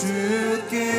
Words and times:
주께 0.00 0.89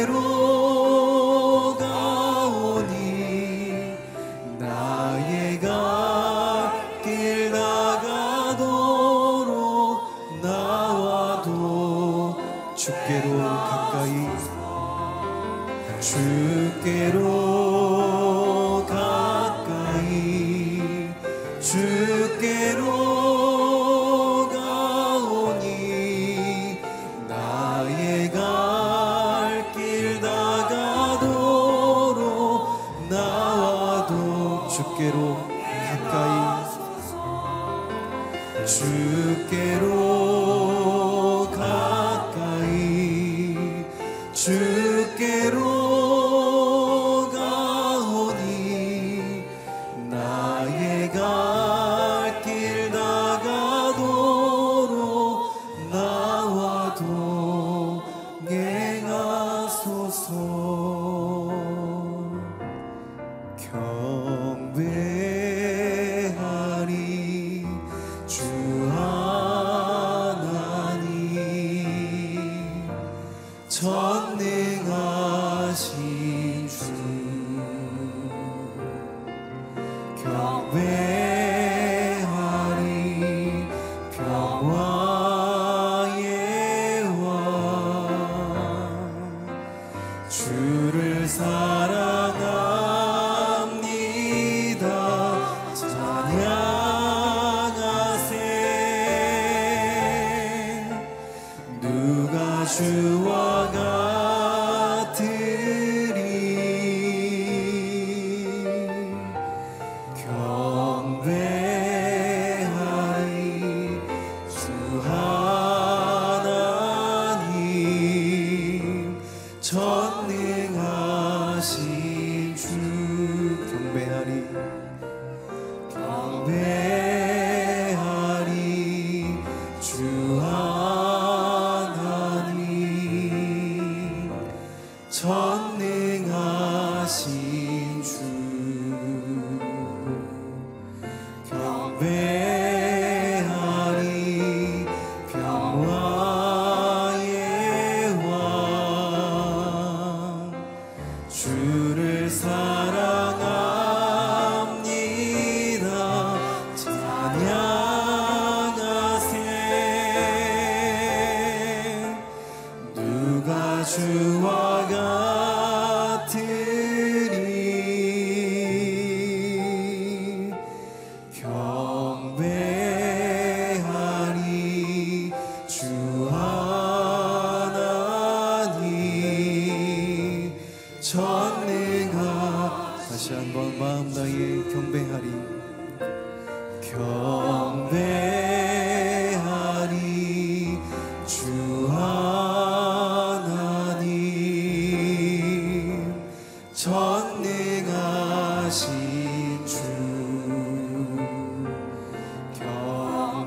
전능하신 135.11 136.31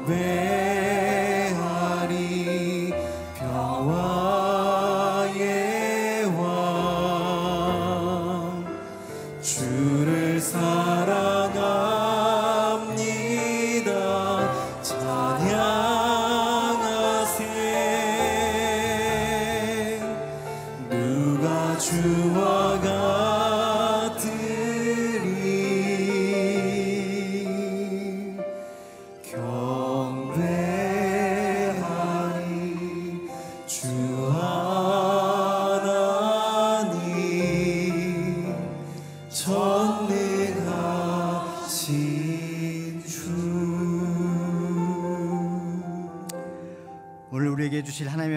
경 0.06 0.53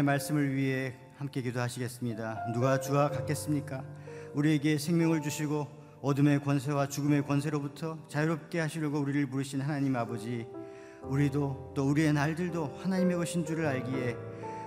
말씀을 0.07 0.55
위해 0.55 0.95
함께 1.17 1.41
기도하시겠습니다. 1.41 2.51
누가 2.53 2.79
주와 2.79 3.09
같겠습니까? 3.09 3.83
우리에게 4.33 4.77
생명을 4.77 5.21
주시고 5.21 5.67
어둠의 6.01 6.41
권세와 6.43 6.87
죽음의 6.87 7.25
권세로부터 7.25 7.97
자유롭게 8.07 8.59
하시려고 8.59 8.99
우리를 8.99 9.27
부르신 9.29 9.61
하나님 9.61 9.95
아버지, 9.95 10.47
우리도 11.03 11.73
또 11.75 11.89
우리의 11.89 12.13
날들도 12.13 12.77
하나님의 12.81 13.17
것인 13.17 13.45
줄을 13.45 13.65
알기에 13.65 14.15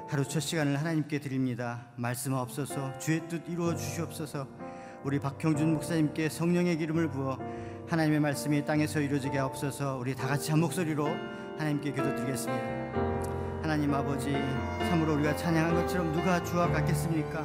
하루 0.08 0.24
첫 0.24 0.40
시간을 0.40 0.78
하나님께 0.78 1.20
드립니다. 1.20 1.86
말씀 1.96 2.32
없어서 2.34 2.98
주의 2.98 3.20
뜻 3.28 3.42
이루어 3.48 3.74
주시옵소서. 3.74 4.46
우리 5.04 5.18
박형준 5.18 5.72
목사님께 5.72 6.28
성령의 6.28 6.76
기름을 6.76 7.08
부어 7.08 7.38
하나님의 7.88 8.20
말씀이 8.20 8.64
땅에서 8.64 9.00
이루어지게 9.00 9.38
하옵소서. 9.38 9.96
우리 9.96 10.14
다 10.14 10.26
같이 10.26 10.50
한 10.50 10.60
목소리로 10.60 11.06
하나님께 11.58 11.92
기도드리겠습니다. 11.92 13.09
하나님 13.70 13.94
아버지 13.94 14.32
참으로 14.80 15.14
우리가 15.14 15.36
찬양한 15.36 15.76
것처럼 15.76 16.12
누가 16.12 16.42
주와 16.42 16.66
같겠습니까? 16.72 17.44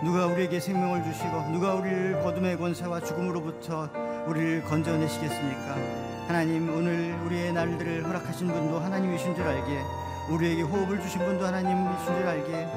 누가 0.00 0.26
우리에게 0.26 0.60
생명을 0.60 1.02
주시고 1.02 1.50
누가 1.50 1.74
우리를 1.74 2.22
거둠의 2.22 2.56
권세와 2.56 3.00
죽음으로부터 3.00 3.90
우리를 4.28 4.62
건져내시겠습니까? 4.62 5.76
하나님 6.28 6.72
오늘 6.72 7.18
우리의 7.26 7.52
날들을 7.52 8.06
허락하신 8.06 8.46
분도 8.46 8.78
하나님이신 8.78 9.34
줄 9.34 9.44
알기에 9.44 9.82
우리에게 10.30 10.62
호흡을 10.62 11.00
주신 11.00 11.18
분도 11.18 11.44
하나님이신 11.44 12.14
줄 12.14 12.28
알기에 12.28 12.68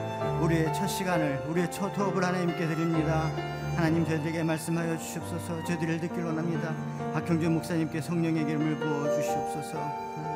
우리의 0.41 0.73
첫 0.73 0.87
시간을 0.87 1.43
우리의 1.49 1.71
첫 1.71 1.95
호흡을 1.95 2.23
하나님께 2.23 2.57
드립니다. 2.57 3.29
하나님 3.75 4.03
저희들에게 4.03 4.41
말씀하여 4.41 4.97
주시옵소서 4.97 5.63
저희들을 5.65 5.99
듣길 5.99 6.25
원합니다. 6.25 6.73
박형준 7.13 7.53
목사님께 7.53 8.01
성령의 8.01 8.45
기름을 8.45 8.77
부어 8.77 9.13
주시옵소서. 9.13 10.32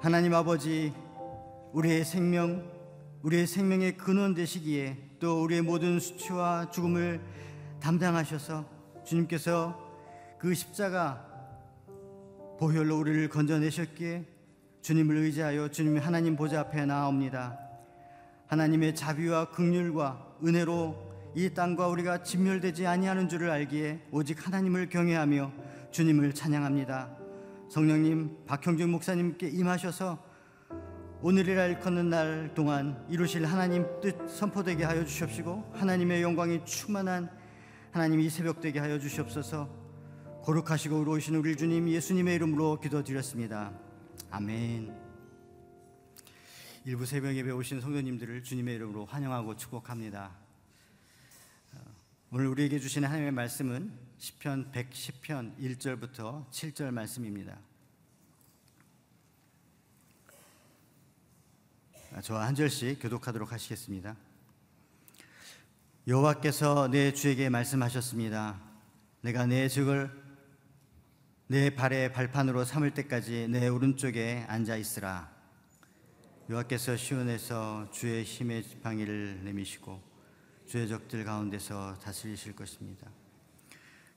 하나님. 0.00 0.32
아버지 0.32 0.92
우리의 1.72 2.04
생명 2.04 2.70
우리의 3.22 3.48
생명의 3.48 3.96
근원 3.96 4.32
되시기에 4.32 4.96
또 5.18 5.42
우리의 5.42 5.62
모든 5.62 5.98
수치와 5.98 6.70
죽음을 6.70 7.20
담당하셔서 7.80 8.64
주님께서 9.04 9.76
그 10.38 10.54
십자가 10.54 11.26
보혈로 12.60 12.96
우리를 12.96 13.28
건져내셨기에 13.28 14.24
주님을 14.82 15.16
의지하여 15.16 15.68
주님의 15.68 16.00
하나님 16.00 16.36
보좌 16.36 16.60
앞에 16.60 16.86
나옵니다. 16.86 17.58
하나님의 18.46 18.94
자비와 18.94 19.50
긍휼과 19.50 20.36
은혜로 20.44 21.08
이 21.34 21.50
땅과 21.50 21.88
우리가 21.88 22.22
진멸되지 22.22 22.86
아니하는 22.86 23.28
줄을 23.28 23.50
알기에 23.50 24.06
오직 24.12 24.46
하나님을 24.46 24.90
경외하며 24.90 25.52
주님을 25.90 26.34
찬양합니다. 26.34 27.27
성령님 27.68 28.46
박형준 28.46 28.88
목사님께 28.90 29.50
임하셔서 29.50 30.24
오늘이라 31.20 31.66
일컫는 31.66 32.08
날 32.08 32.54
동안 32.54 33.04
이루실 33.10 33.44
하나님 33.44 33.84
뜻 34.00 34.16
선포되게 34.26 34.84
하여 34.84 35.04
주시옵시고 35.04 35.72
하나님의 35.74 36.22
영광이 36.22 36.64
충만한 36.64 37.30
하나님 37.90 38.20
이 38.20 38.30
새벽 38.30 38.60
되게 38.60 38.78
하여 38.78 38.98
주시옵소서. 38.98 39.68
거룩하시고 40.44 40.96
의로우신 40.96 41.34
우리 41.34 41.56
주님 41.56 41.90
예수님의 41.90 42.36
이름으로 42.36 42.80
기도드렸습니다. 42.80 43.72
아멘. 44.30 44.96
일부 46.86 47.04
새벽 47.04 47.34
예배 47.34 47.50
오신 47.50 47.82
성도님들을 47.82 48.44
주님의 48.44 48.76
이름으로 48.76 49.04
환영하고 49.04 49.56
축복합니다. 49.56 50.30
어, 51.74 51.78
오늘 52.30 52.46
우리에게 52.46 52.78
주시는 52.78 53.06
하나님의 53.08 53.32
말씀은 53.32 54.07
시편 54.18 54.72
110편 54.72 55.56
1절부터 55.58 56.50
7절 56.50 56.90
말씀입니다. 56.90 57.56
아, 62.12 62.20
저와 62.20 62.48
한 62.48 62.56
절씩 62.56 63.00
교독하도록 63.00 63.52
하시겠습니다. 63.52 64.16
여호와께서 66.08 66.88
내 66.88 67.12
주에게 67.12 67.48
말씀하셨습니다. 67.48 68.60
내가 69.20 69.46
내 69.46 69.68
즉을 69.68 70.10
내 71.46 71.70
발의 71.70 72.12
발판으로 72.12 72.64
삼을 72.64 72.94
때까지 72.94 73.46
내 73.48 73.68
오른쪽에 73.68 74.44
앉아 74.48 74.76
있으라. 74.76 75.32
여호와께서 76.50 76.96
시온에서 76.96 77.88
주의 77.92 78.24
힘의 78.24 78.64
지팡이를 78.64 79.44
내미시고 79.44 80.02
주의 80.66 80.88
적들 80.88 81.24
가운데서 81.24 82.00
다스리실 82.00 82.56
것입니다. 82.56 83.08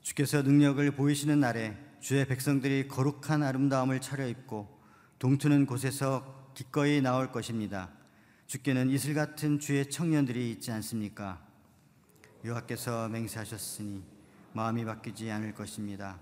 주께서 0.01 0.41
능력을 0.41 0.89
보이시는 0.91 1.39
날에 1.39 1.77
주의 2.00 2.25
백성들이 2.25 2.88
거룩한 2.88 3.43
아름다움을 3.43 4.01
차려입고 4.01 4.81
동트는 5.20 5.67
곳에서 5.67 6.51
기꺼이 6.55 7.01
나올 7.01 7.31
것입니다. 7.31 7.89
주께는 8.48 8.89
이슬 8.89 9.13
같은 9.13 9.60
주의 9.60 9.89
청년들이 9.89 10.51
있지 10.51 10.72
않습니까? 10.72 11.46
여호와께서 12.43 13.08
맹세하셨으니 13.10 14.03
마음이 14.53 14.84
바뀌지 14.84 15.29
않을 15.29 15.53
것입니다. 15.53 16.20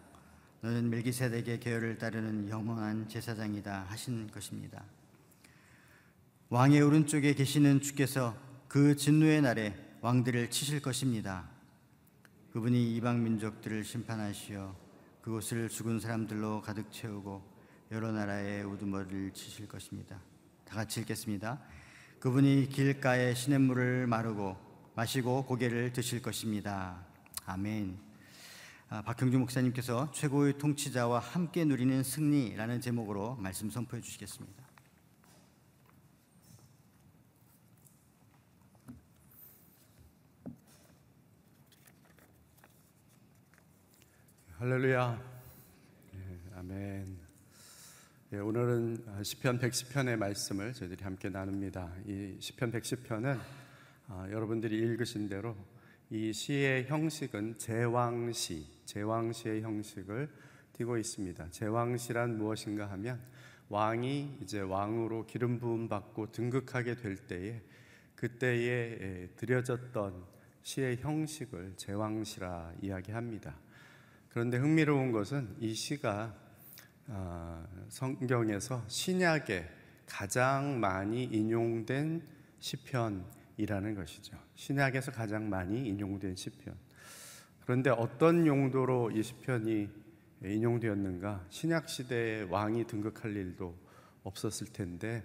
너는 0.61 0.89
멜기세덱의 0.89 1.61
계열을 1.61 1.97
따르는 1.97 2.49
영원한 2.49 3.07
제사장이다 3.07 3.85
하신 3.87 4.29
것입니다. 4.29 4.83
왕의 6.49 6.81
오른쪽에 6.81 7.33
계시는 7.33 7.79
주께서 7.79 8.35
그 8.67 8.95
진노의 8.97 9.41
날에 9.41 9.73
왕들을 10.01 10.49
치실 10.49 10.81
것입니다. 10.81 11.49
그분이 12.59 12.93
이방 12.97 13.23
민족들을 13.23 13.85
심판하시어 13.85 14.75
그곳을 15.21 15.69
죽은 15.69 16.01
사람들로 16.01 16.61
가득 16.61 16.91
채우고 16.91 17.41
여러 17.89 18.11
나라의 18.11 18.65
우두머리를 18.65 19.31
치실 19.31 19.65
것입니다. 19.65 20.19
다 20.65 20.75
같이 20.75 20.99
읽겠습니다. 20.99 21.61
그분이 22.19 22.67
길가에 22.67 23.33
시냇물을 23.33 24.07
마르고 24.07 24.57
마시고 24.93 25.45
고개를 25.45 25.93
드실 25.93 26.21
것입니다. 26.21 27.05
아멘. 27.45 27.97
아, 28.89 29.03
박형주 29.03 29.39
목사님께서 29.39 30.11
최고의 30.11 30.57
통치자와 30.57 31.19
함께 31.19 31.63
누리는 31.63 32.03
승리라는 32.03 32.81
제목으로 32.81 33.37
말씀 33.37 33.69
선포해 33.69 34.01
주시겠습니다. 34.01 34.68
할렐루야. 44.59 45.17
예, 46.15 46.57
아멘. 46.57 47.17
예, 48.33 48.39
오늘은 48.39 49.23
시편 49.23 49.57
110편의 49.57 50.17
말씀을 50.17 50.73
저희들이 50.73 51.01
함께 51.01 51.29
나눕니다. 51.29 51.89
이 52.05 52.35
시편 52.41 52.69
110편은 52.73 53.39
아, 54.09 54.27
여러분들이 54.29 54.77
읽으신 54.77 55.29
대로 55.29 55.55
이 56.09 56.33
시의 56.33 56.87
형식은 56.87 57.57
제왕시, 57.57 58.67
제왕시의 58.83 59.61
형식을 59.61 60.29
띠고 60.73 60.97
있습니다. 60.97 61.51
제왕시란 61.51 62.37
무엇인가 62.37 62.91
하면 62.91 63.21
왕이 63.69 64.39
이제 64.43 64.59
왕으로 64.59 65.25
기름 65.25 65.59
부음 65.59 65.87
받고 65.87 66.33
등극하게 66.33 66.97
될 66.97 67.15
때에 67.15 67.61
그때에 68.15 68.97
예, 68.99 69.29
드려졌던 69.37 70.21
시의 70.63 70.97
형식을 70.97 71.75
제왕시라 71.77 72.73
이야기합니다. 72.81 73.68
그런데 74.29 74.57
흥미로운 74.57 75.11
것은 75.11 75.55
이 75.59 75.73
시가 75.73 76.35
아, 77.07 77.65
성경에서 77.89 78.83
신약에 78.87 79.67
가장 80.05 80.79
많이 80.79 81.23
인용된 81.23 82.21
시편이라는 82.59 83.95
것이죠. 83.95 84.37
신약에서 84.55 85.11
가장 85.11 85.49
많이 85.49 85.87
인용된 85.87 86.35
시편. 86.35 86.75
그런데 87.61 87.89
어떤 87.89 88.45
용도로 88.45 89.11
이 89.11 89.23
시편이 89.23 89.89
인용되었는가? 90.43 91.45
신약 91.49 91.89
시대에 91.89 92.43
왕이 92.43 92.85
등극할 92.85 93.35
일도 93.35 93.75
없었을 94.23 94.67
텐데 94.67 95.23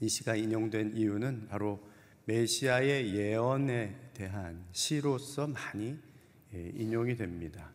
이 0.00 0.08
시가 0.08 0.34
인용된 0.34 0.96
이유는 0.96 1.48
바로 1.48 1.86
메시아의 2.24 3.14
예언에 3.14 4.10
대한 4.14 4.64
시로서 4.72 5.46
많이 5.46 5.98
예, 6.54 6.72
인용이 6.74 7.16
됩니다. 7.16 7.72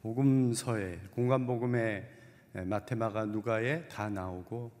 아, 0.00 0.02
복음서에 0.02 0.98
공간 1.12 1.46
복음에 1.46 2.08
마테마가 2.52 3.26
누가에 3.26 3.86
다 3.88 4.08
나오고 4.08 4.72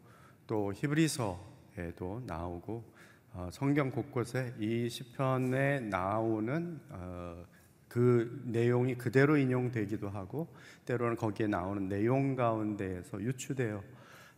또 0.46 0.72
히브리서에도 0.72 2.22
나오고 2.26 2.84
어, 3.32 3.48
성경 3.52 3.90
곳곳에 3.90 4.54
이 4.58 4.88
시편에 4.88 5.80
나오는 5.80 6.80
어, 6.88 7.44
그 7.86 8.42
내용이 8.46 8.96
그대로 8.96 9.36
인용되기도 9.36 10.08
하고 10.08 10.48
때로는 10.86 11.16
거기에 11.16 11.46
나오는 11.46 11.88
내용 11.88 12.34
가운데에서 12.34 13.20
유추되어 13.20 13.82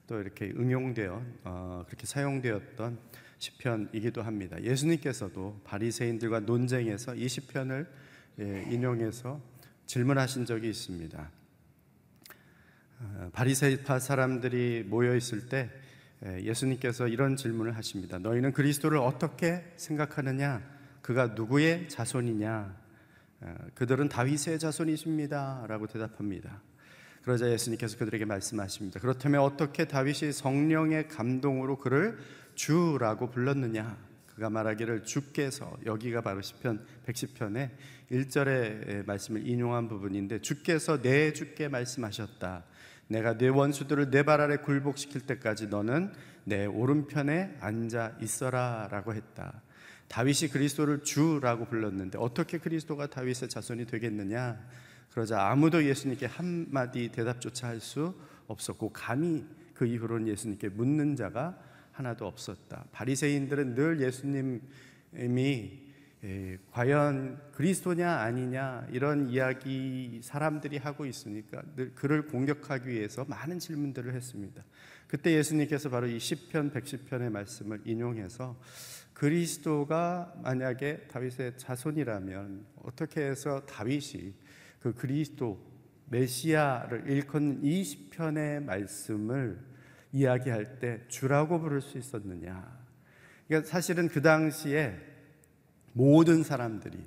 또 0.06 0.20
이렇게 0.20 0.52
응용되어 0.56 1.22
어, 1.44 1.84
그렇게 1.86 2.06
사용되었던 2.06 2.98
시편이기도 3.38 4.22
합니다. 4.22 4.60
예수님께서도 4.62 5.60
바리새인들과 5.64 6.40
논쟁에서 6.40 7.14
이 7.14 7.28
시편을 7.28 7.86
예, 8.40 8.66
인용해서 8.70 9.51
질문하신 9.86 10.46
적이 10.46 10.70
있습니다. 10.70 11.30
어, 13.00 13.30
바리새파 13.32 13.98
사람들이 13.98 14.84
모여 14.86 15.16
있을 15.16 15.48
때 15.48 15.70
예, 16.24 16.40
예수님께서 16.42 17.08
이런 17.08 17.36
질문을 17.36 17.76
하십니다. 17.76 18.18
너희는 18.18 18.52
그리스도를 18.52 18.98
어떻게 18.98 19.64
생각하느냐? 19.76 20.62
그가 21.02 21.28
누구의 21.28 21.88
자손이냐? 21.88 22.76
어, 23.40 23.56
그들은 23.74 24.08
다윗의 24.08 24.60
자손이십니다라고 24.60 25.88
대답합니다. 25.88 26.62
그러자 27.22 27.50
예수님께서 27.50 27.98
그들에게 27.98 28.24
말씀하십니다. 28.24 29.00
그렇다면 29.00 29.40
어떻게 29.40 29.86
다윗이 29.86 30.32
성령의 30.32 31.08
감동으로 31.08 31.78
그를 31.78 32.18
주라고 32.54 33.30
불렀느냐? 33.30 33.96
그가 34.42 34.50
말하기를 34.50 35.04
주께서 35.04 35.78
여기가 35.86 36.20
바로 36.20 36.42
시편 36.42 36.84
110편의 37.06 37.70
1절의 38.10 39.06
말씀을 39.06 39.46
인용한 39.46 39.86
부분인데 39.86 40.40
주께서 40.40 41.00
내 41.00 41.32
주께 41.32 41.68
말씀하셨다. 41.68 42.64
내가 43.06 43.38
내 43.38 43.46
원수들을 43.46 44.10
내 44.10 44.24
발 44.24 44.40
아래 44.40 44.56
굴복시킬 44.56 45.20
때까지 45.20 45.68
너는 45.68 46.12
내 46.42 46.66
오른편에 46.66 47.58
앉아 47.60 48.16
있어라라고 48.20 49.14
했다. 49.14 49.62
다윗이 50.08 50.50
그리스도를 50.50 51.04
주라고 51.04 51.66
불렀는데 51.66 52.18
어떻게 52.18 52.58
그리스도가 52.58 53.06
다윗의 53.06 53.48
자손이 53.48 53.86
되겠느냐? 53.86 54.58
그러자 55.12 55.40
아무도 55.40 55.84
예수님께 55.84 56.26
한 56.26 56.66
마디 56.70 57.10
대답조차 57.12 57.68
할 57.68 57.78
수 57.78 58.12
없었고 58.48 58.88
감히 58.92 59.46
그 59.72 59.86
이후로는 59.86 60.26
예수님께 60.26 60.70
묻는 60.70 61.14
자가 61.14 61.56
하나도 61.92 62.26
없었다. 62.26 62.86
바리새인들은 62.92 63.74
늘 63.74 64.00
예수님이 64.00 65.82
예, 66.24 66.56
과연 66.70 67.50
그리스도냐 67.50 68.08
아니냐 68.08 68.86
이런 68.92 69.28
이야기 69.28 70.20
사람들이 70.22 70.78
하고 70.78 71.04
있으니까 71.04 71.60
늘 71.74 71.92
그를 71.96 72.26
공격하기 72.26 72.88
위해서 72.88 73.24
많은 73.24 73.58
질문들을 73.58 74.14
했습니다. 74.14 74.62
그때 75.08 75.32
예수님께서 75.32 75.90
바로 75.90 76.06
이 76.06 76.20
시편 76.20 76.70
110편의 76.70 77.28
말씀을 77.30 77.80
인용해서 77.84 78.56
그리스도가 79.14 80.32
만약에 80.42 81.08
다윗의 81.08 81.58
자손이라면 81.58 82.66
어떻게 82.84 83.22
해서 83.22 83.66
다윗이 83.66 84.32
그 84.78 84.94
그리스도 84.94 85.60
메시아를 86.06 87.10
일컫는 87.10 87.64
이 87.64 87.82
시편의 87.82 88.62
말씀을 88.62 89.71
이야기할 90.12 90.78
때 90.78 91.00
주라고 91.08 91.60
부를 91.60 91.80
수 91.80 91.98
있었느냐? 91.98 92.80
그러니까 93.46 93.68
사실은 93.68 94.08
그 94.08 94.22
당시에 94.22 94.96
모든 95.92 96.42
사람들이 96.42 96.98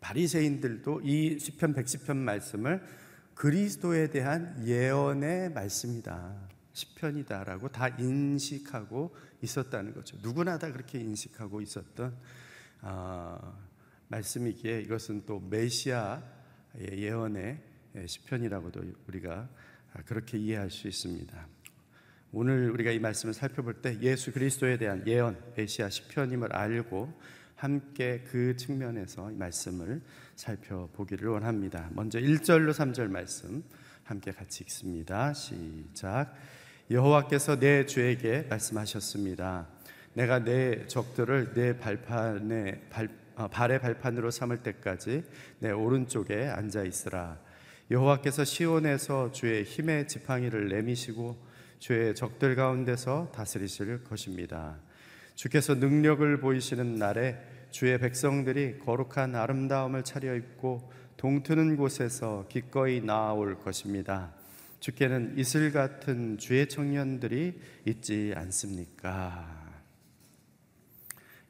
바리새인들도 0.00 1.00
이 1.02 1.38
시편 1.38 1.74
110편 1.74 2.16
말씀을 2.16 2.82
그리스도에 3.34 4.10
대한 4.10 4.62
예언의 4.66 5.50
말씀이다. 5.52 6.48
시편이다라고 6.72 7.68
다 7.68 7.88
인식하고 7.88 9.14
있었다는 9.42 9.94
거죠. 9.94 10.16
누구나 10.22 10.58
다 10.58 10.70
그렇게 10.72 11.00
인식하고 11.00 11.60
있었던 11.60 12.16
어, 12.82 13.58
말씀이기에 14.08 14.82
이것은 14.82 15.24
또 15.26 15.40
메시아 15.40 16.22
예언의 16.78 17.60
시편이라고도 18.06 18.82
우리가 19.08 19.48
그렇게 20.04 20.38
이해할 20.38 20.70
수 20.70 20.86
있습니다. 20.86 21.46
오늘 22.32 22.70
우리가 22.70 22.92
이 22.92 23.00
말씀을 23.00 23.34
살펴볼 23.34 23.82
때 23.82 23.98
예수 24.02 24.30
그리스도에 24.32 24.78
대한 24.78 25.02
예언 25.04 25.36
메시아 25.56 25.90
시편임을 25.90 26.52
알고 26.54 27.12
함께 27.56 28.22
그 28.30 28.56
측면에서 28.56 29.32
이 29.32 29.34
말씀을 29.34 30.00
살펴보기를 30.36 31.28
원합니다. 31.28 31.88
먼저 31.90 32.20
1절로 32.20 32.70
3절 32.70 33.08
말씀 33.08 33.64
함께 34.04 34.30
같이 34.30 34.62
읽습니다. 34.62 35.32
시작. 35.32 36.32
여호와께서 36.88 37.58
내 37.58 37.84
주에게 37.84 38.46
말씀하셨습니다. 38.48 39.66
내가 40.14 40.38
내 40.38 40.86
적들을 40.86 41.54
내 41.54 41.78
발판에 41.78 42.82
발, 42.90 43.08
어, 43.34 43.48
발의 43.48 43.80
발판으로 43.80 44.30
삼을 44.30 44.58
때까지 44.58 45.24
내 45.58 45.72
오른쪽에 45.72 46.46
앉아 46.46 46.84
있으라. 46.84 47.40
여호와께서 47.90 48.44
시온에서 48.44 49.32
주의 49.32 49.64
힘의 49.64 50.06
지팡이를 50.06 50.68
내미시고 50.68 51.49
주의 51.80 52.14
적들 52.14 52.54
가운데서 52.56 53.32
다스리실 53.34 54.04
것입니다. 54.04 54.76
주께서 55.34 55.74
능력을 55.74 56.38
보이시는 56.38 56.96
날에 56.96 57.38
주의 57.70 57.98
백성들이 57.98 58.80
거룩한 58.80 59.34
아름다움을 59.34 60.04
차려입고 60.04 60.92
동트는 61.16 61.76
곳에서 61.76 62.46
기꺼이 62.48 63.00
나아올 63.00 63.58
것입니다. 63.58 64.34
주께는 64.80 65.38
이슬 65.38 65.72
같은 65.72 66.36
주의 66.36 66.68
청년들이 66.68 67.58
있지 67.86 68.34
않습니까? 68.36 69.58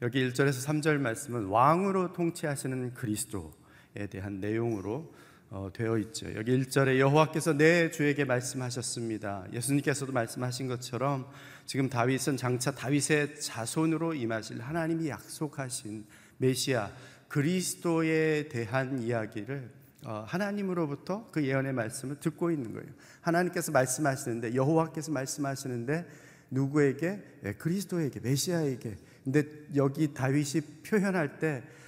여기 0.01 0.25
1절에서 0.29 0.65
3절 0.65 0.97
말씀은 0.97 1.45
왕으로 1.47 2.13
통치하시는 2.13 2.93
그리스도에 2.93 4.07
대한 4.09 4.39
내용으로 4.39 5.13
어, 5.53 5.69
되어 5.73 5.97
있죠. 5.97 6.33
여기 6.35 6.57
1절에 6.57 6.97
여호와께서 6.97 7.51
내 7.51 7.91
주에게 7.91 8.23
말씀하셨습니다. 8.23 9.47
예수님께서도 9.51 10.13
말씀하신 10.13 10.69
것처럼 10.69 11.27
지금 11.65 11.89
다윗은 11.89 12.37
장차 12.37 12.71
다윗의 12.71 13.41
자손으로 13.41 14.13
임하실 14.13 14.61
하나님이 14.61 15.09
약속하신 15.09 16.05
메시아 16.37 16.89
그리스도에 17.27 18.47
대한 18.47 19.03
이야기를 19.03 19.69
어, 20.05 20.23
하나님으로부터 20.25 21.27
그 21.31 21.45
예언의 21.45 21.73
말씀을 21.73 22.21
듣고 22.21 22.49
있는 22.49 22.71
거예요. 22.71 22.87
하나님께서 23.19 23.73
말씀하시는데 23.73 24.55
여호와께서 24.55 25.11
말씀하시는데 25.11 26.07
누구에게? 26.49 27.21
예, 27.45 27.53
그리스도에게 27.53 28.21
메시아에게. 28.21 28.95
근데 29.25 29.43
여기 29.75 30.13
다윗이 30.13 30.61
표현할 30.87 31.39
때 31.39 31.61
아, 31.61 31.80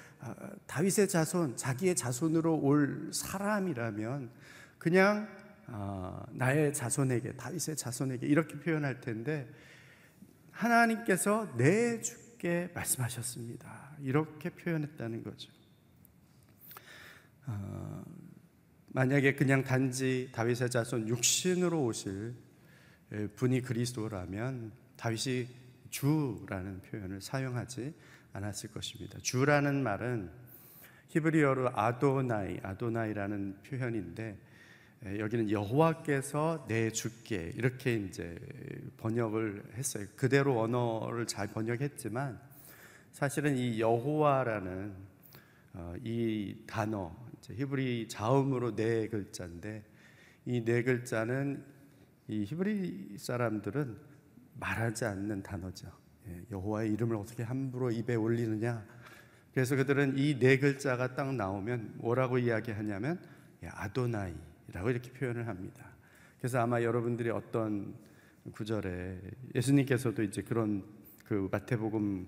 다윗의 0.67 1.07
자손, 1.07 1.57
자기의 1.57 1.95
자손으로 1.95 2.59
올 2.59 3.09
사람이라면 3.13 4.31
그냥 4.77 5.27
아, 5.67 6.25
나의 6.31 6.73
자손에게, 6.73 7.33
다윗의 7.33 7.75
자손에게 7.77 8.27
이렇게 8.27 8.59
표현할 8.59 8.99
텐데 9.01 9.49
하나님께서 10.51 11.55
내 11.57 12.01
주께 12.01 12.69
말씀하셨습니다. 12.73 13.95
이렇게 14.01 14.49
표현했다는 14.49 15.23
거죠. 15.23 15.51
어, 17.45 18.03
만약에 18.87 19.35
그냥 19.35 19.63
단지 19.63 20.29
다윗의 20.33 20.69
자손 20.69 21.07
육신으로 21.07 21.83
오실 21.85 22.35
분이 23.35 23.61
그리스도라면 23.61 24.71
다윗이 24.97 25.47
주라는 25.89 26.81
표현을 26.81 27.21
사용하지 27.21 27.93
않았을 28.33 28.71
것입니다. 28.71 29.19
주라는 29.21 29.83
말은 29.83 30.29
히브리어로 31.09 31.77
아도나이, 31.77 32.59
아도나이라는 32.63 33.57
표현인데 33.63 34.37
여기는 35.19 35.51
여호와께서 35.51 36.65
내 36.67 36.89
주께 36.89 37.51
이렇게 37.55 37.95
이제 37.95 38.39
번역을 38.97 39.63
했어요. 39.75 40.07
그대로 40.15 40.59
언어를 40.59 41.27
잘 41.27 41.47
번역했지만 41.47 42.39
사실은 43.11 43.55
이 43.55 43.79
여호와라는 43.79 44.93
어, 45.75 45.93
이 46.03 46.63
단어 46.67 47.15
히브리 47.51 48.07
자음으로 48.07 48.75
네 48.75 49.07
글자인데 49.07 49.83
이 50.45 50.63
네 50.63 50.83
글자는 50.83 51.63
이 52.27 52.45
히브리 52.45 53.17
사람들은 53.17 53.97
말하지 54.59 55.05
않는 55.05 55.43
단어죠. 55.43 56.02
예, 56.27 56.41
여호와의 56.51 56.93
이름을 56.93 57.15
어떻게 57.15 57.43
함부로 57.43 57.91
입에 57.91 58.15
올리느냐? 58.15 58.85
그래서 59.53 59.75
그들은 59.75 60.17
이 60.17 60.39
네 60.39 60.57
글자가 60.57 61.15
딱 61.15 61.33
나오면 61.35 61.93
뭐라고 61.97 62.37
이야기하냐면 62.37 63.19
예, 63.63 63.67
아도나이라고 63.71 64.89
이렇게 64.89 65.11
표현을 65.11 65.47
합니다. 65.47 65.85
그래서 66.39 66.59
아마 66.59 66.81
여러분들이 66.81 67.29
어떤 67.29 67.93
구절에 68.53 69.19
예수님께서도 69.55 70.23
이제 70.23 70.41
그런 70.41 70.83
그 71.25 71.47
마태복음 71.51 72.27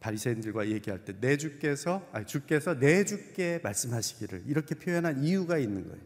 바리새인들과 0.00 0.68
얘기할 0.68 1.04
때 1.04 1.14
내 1.20 1.38
주께서 1.38 2.06
아니 2.12 2.26
주께서 2.26 2.78
내 2.78 3.04
주께 3.04 3.58
말씀하시기를 3.62 4.42
이렇게 4.46 4.74
표현한 4.74 5.24
이유가 5.24 5.56
있는 5.56 5.88
거예요. 5.88 6.02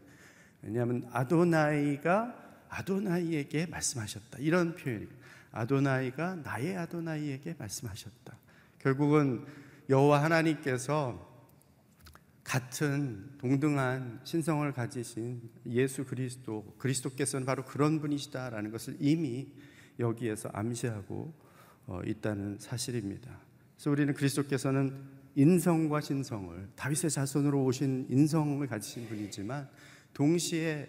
왜냐하면 0.61 1.05
아도나이가 1.11 2.35
아도나이에게 2.69 3.65
말씀하셨다 3.65 4.37
이런 4.39 4.75
표현이 4.75 5.07
아도나이가 5.51 6.35
나의 6.35 6.77
아도나이에게 6.77 7.55
말씀하셨다 7.57 8.37
결국은 8.79 9.45
여호와 9.89 10.23
하나님께서 10.23 11.27
같은 12.43 13.37
동등한 13.37 14.21
신성을 14.23 14.71
가지신 14.71 15.41
예수 15.67 16.05
그리스도 16.05 16.73
그리스도께서는 16.79 17.45
바로 17.45 17.63
그런 17.63 17.99
분이시다라는 17.99 18.71
것을 18.71 18.97
이미 18.99 19.51
여기에서 19.99 20.49
암시하고 20.53 21.33
어, 21.85 22.01
있다는 22.05 22.57
사실입니다. 22.59 23.39
그래서 23.75 23.91
우리는 23.91 24.13
그리스도께서는 24.13 24.95
인성과 25.35 26.01
신성을 26.01 26.69
다윗의 26.75 27.11
자손으로 27.11 27.63
오신 27.65 28.07
인성을 28.09 28.65
가지신 28.65 29.07
분이지만 29.07 29.69
동시에 30.13 30.87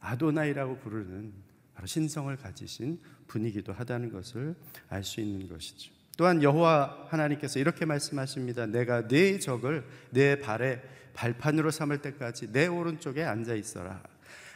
아도나이라고 0.00 0.78
부르는 0.78 1.32
바로 1.74 1.86
신성을 1.86 2.34
가지신 2.36 3.00
분이기도 3.26 3.72
하다는 3.72 4.12
것을 4.12 4.54
알 4.88 5.02
수 5.04 5.20
있는 5.20 5.48
것이죠. 5.48 5.92
또한 6.16 6.42
여호와 6.42 7.08
하나님께서 7.08 7.58
이렇게 7.58 7.84
말씀하십니다. 7.84 8.66
내가 8.66 9.08
네 9.08 9.38
적을 9.38 9.84
내 10.10 10.38
발에 10.38 10.80
발판으로 11.14 11.70
삼을 11.70 11.98
때까지 12.02 12.52
내 12.52 12.66
오른쪽에 12.66 13.24
앉아 13.24 13.54
있어라. 13.54 14.02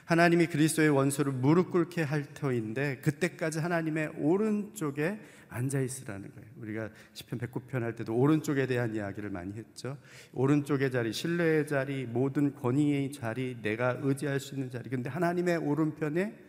하나님이 0.05 0.47
그리스도의 0.47 0.89
원수를 0.89 1.33
무릎 1.33 1.71
꿇게 1.71 2.03
할 2.03 2.33
터인데 2.33 2.99
그때까지 3.03 3.59
하나님의 3.59 4.13
오른쪽에 4.17 5.19
앉아 5.51 5.81
있으라는 5.81 6.31
거예요. 6.35 6.49
우리가 6.57 6.91
시편 7.13 7.39
109편 7.41 7.81
할 7.81 7.95
때도 7.95 8.15
오른쪽에 8.15 8.67
대한 8.67 8.95
이야기를 8.95 9.31
많이 9.31 9.53
했죠. 9.55 9.99
오른쪽의 10.33 10.91
자리, 10.91 11.13
신뢰의 11.13 11.67
자리, 11.67 12.07
모든 12.07 12.55
권위의 12.55 13.13
자리, 13.13 13.57
내가 13.61 13.99
의지할 14.01 14.41
수 14.41 14.55
있는 14.55 14.71
자리. 14.71 14.89
근데 14.89 15.11
하나님의 15.11 15.59
오른편에 15.59 16.48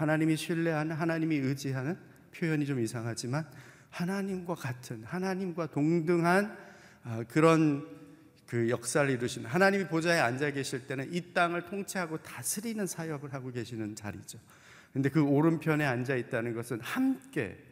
하나님이 0.00 0.34
신뢰하는 0.38 0.96
하나님이 0.96 1.36
의지하는 1.36 1.94
표현이 2.34 2.64
좀 2.64 2.80
이상하지만 2.80 3.46
하나님과 3.90 4.54
같은 4.54 5.04
하나님과 5.04 5.66
동등한 5.66 6.56
아, 7.04 7.22
그런 7.28 7.86
그 8.46 8.70
역사를 8.70 9.08
이루신 9.08 9.44
하나님이 9.44 9.88
보좌에 9.88 10.18
앉아 10.18 10.52
계실 10.52 10.86
때는 10.86 11.12
이 11.12 11.34
땅을 11.34 11.66
통치하고 11.66 12.22
다스리는 12.22 12.86
사역을 12.86 13.34
하고 13.34 13.52
계시는 13.52 13.94
자리죠. 13.94 14.38
근데 14.94 15.10
그 15.10 15.22
오른편에 15.22 15.84
앉아 15.84 16.16
있다는 16.16 16.54
것은 16.54 16.80
함께 16.80 17.62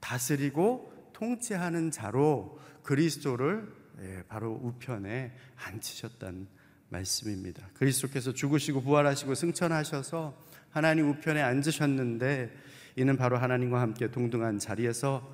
다스리고 0.00 1.12
통치하는 1.12 1.92
자로 1.92 2.58
그리스도를 2.82 3.72
예, 4.00 4.24
바로 4.26 4.58
우편에 4.60 5.32
앉히셨다는 5.64 6.48
말씀입니다. 6.88 7.68
그리스도께서 7.74 8.32
죽으시고 8.32 8.82
부활하시고 8.82 9.36
승천하셔서 9.36 10.51
하나님 10.72 11.10
우편에 11.10 11.40
앉으셨는데 11.40 12.50
이는 12.96 13.16
바로 13.16 13.36
하나님과 13.38 13.80
함께 13.80 14.10
동등한 14.10 14.58
자리에서 14.58 15.32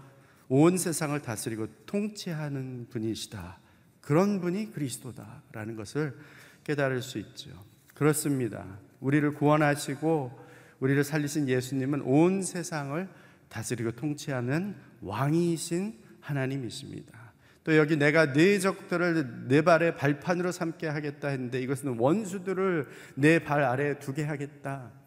온 0.49 0.77
세상을 0.77 1.19
다스리고 1.21 1.69
통치하는 1.87 2.89
분이시다. 2.91 3.59
그런 4.01 4.41
분이 4.41 4.73
그리스도다라는 4.73 5.77
것을 5.77 6.17
깨달을 6.65 7.03
수 7.03 7.19
있죠. 7.19 7.51
그렇습니다. 7.95 8.79
우리를 9.01 9.33
구원하시고 9.35 10.47
우리를 10.81 11.03
살리신 11.05 11.49
예수님은 11.49 12.03
온 12.03 12.43
세상을 12.43 13.09
다스리고 13.49 13.93
통치하는 13.93 14.75
왕이신 15.01 15.99
하나님이십니다. 16.21 17.17
또 17.65 17.77
여기 17.77 17.97
내가 17.97 18.33
네 18.33 18.59
적들을 18.59 19.49
내 19.49 19.63
발의 19.63 19.97
발판으로 19.97 20.53
삼게 20.53 20.87
하겠다 20.89 21.29
했는데 21.29 21.61
이것은 21.61 21.99
원수들을 21.99 22.89
내 23.15 23.39
발 23.41 23.63
아래에 23.63 23.99
두게 23.99 24.25
하겠다. 24.25 24.98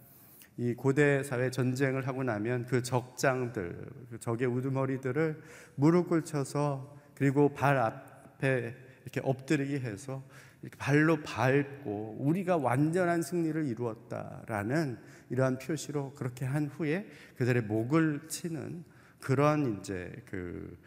이 0.58 0.74
고대 0.74 1.24
사회 1.24 1.50
전쟁을 1.50 2.08
하고 2.08 2.24
나면 2.24 2.66
그 2.66 2.84
적장들, 2.84 3.86
그 4.10 4.20
적의 4.20 4.48
우두머리들을 4.48 5.42
무릎 5.76 6.10
꿇쳐서 6.10 6.98
그리고 7.16 7.54
발 7.54 7.78
앞에 7.78 8.76
이렇게 9.04 9.22
엎드리게 9.24 9.80
해서 9.80 10.24
이렇게 10.62 10.78
발로 10.78 11.22
밟고 11.24 12.18
우리가 12.20 12.58
완전한 12.58 13.22
승리를 13.22 13.66
이루었다라는 13.68 15.00
이러한 15.30 15.58
표시로 15.58 16.14
그렇게 16.14 16.46
한 16.46 16.68
후에 16.68 17.08
그들의 17.38 17.64
목을 17.64 18.28
치는 18.28 18.84
그런 19.20 19.80
이제 19.80 20.12
그 20.26 20.78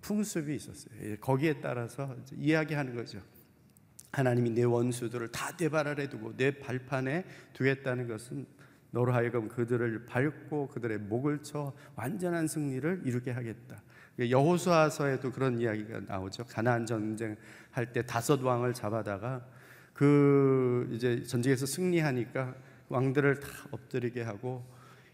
풍습이 0.00 0.54
있었어요. 0.54 0.94
예, 1.02 1.16
거기에 1.16 1.60
따라서 1.60 2.16
이야기하는 2.36 2.94
거죠. 2.94 3.20
하나님이 4.12 4.50
내 4.50 4.62
원수들을 4.62 5.28
다 5.32 5.56
내 5.58 5.68
발 5.68 5.88
아래 5.88 6.08
두고 6.08 6.36
내 6.36 6.58
발판에 6.58 7.24
두겠다는 7.52 8.06
것은 8.08 8.46
너로 8.90 9.12
하여금 9.12 9.48
그들을 9.48 10.06
밟고 10.06 10.68
그들의 10.68 10.98
목을 10.98 11.42
쳐 11.42 11.72
완전한 11.94 12.46
승리를 12.48 13.02
이루게 13.04 13.30
하겠다. 13.30 13.82
여호수아서에도 14.18 15.30
그런 15.30 15.60
이야기가 15.60 16.00
나오죠. 16.08 16.44
가나안 16.44 16.86
전쟁 16.86 17.36
할 17.70 17.92
때 17.92 18.02
다섯 18.02 18.42
왕을 18.42 18.74
잡아다가 18.74 19.46
그 19.92 20.88
이제 20.92 21.22
전쟁에서 21.22 21.66
승리하니까 21.66 22.54
왕들을 22.88 23.40
다 23.40 23.48
엎드리게 23.70 24.22
하고 24.22 24.64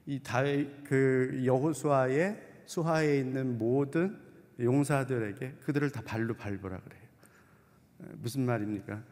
이다그 0.06 1.42
여호수아의 1.44 2.40
수하에 2.66 3.18
있는 3.18 3.58
모든 3.58 4.18
용사들에게 4.60 5.54
그들을 5.64 5.90
다 5.90 6.02
발로 6.04 6.34
밟으라 6.34 6.78
그래요. 6.78 7.02
무슨 8.18 8.46
말입니까? 8.46 9.02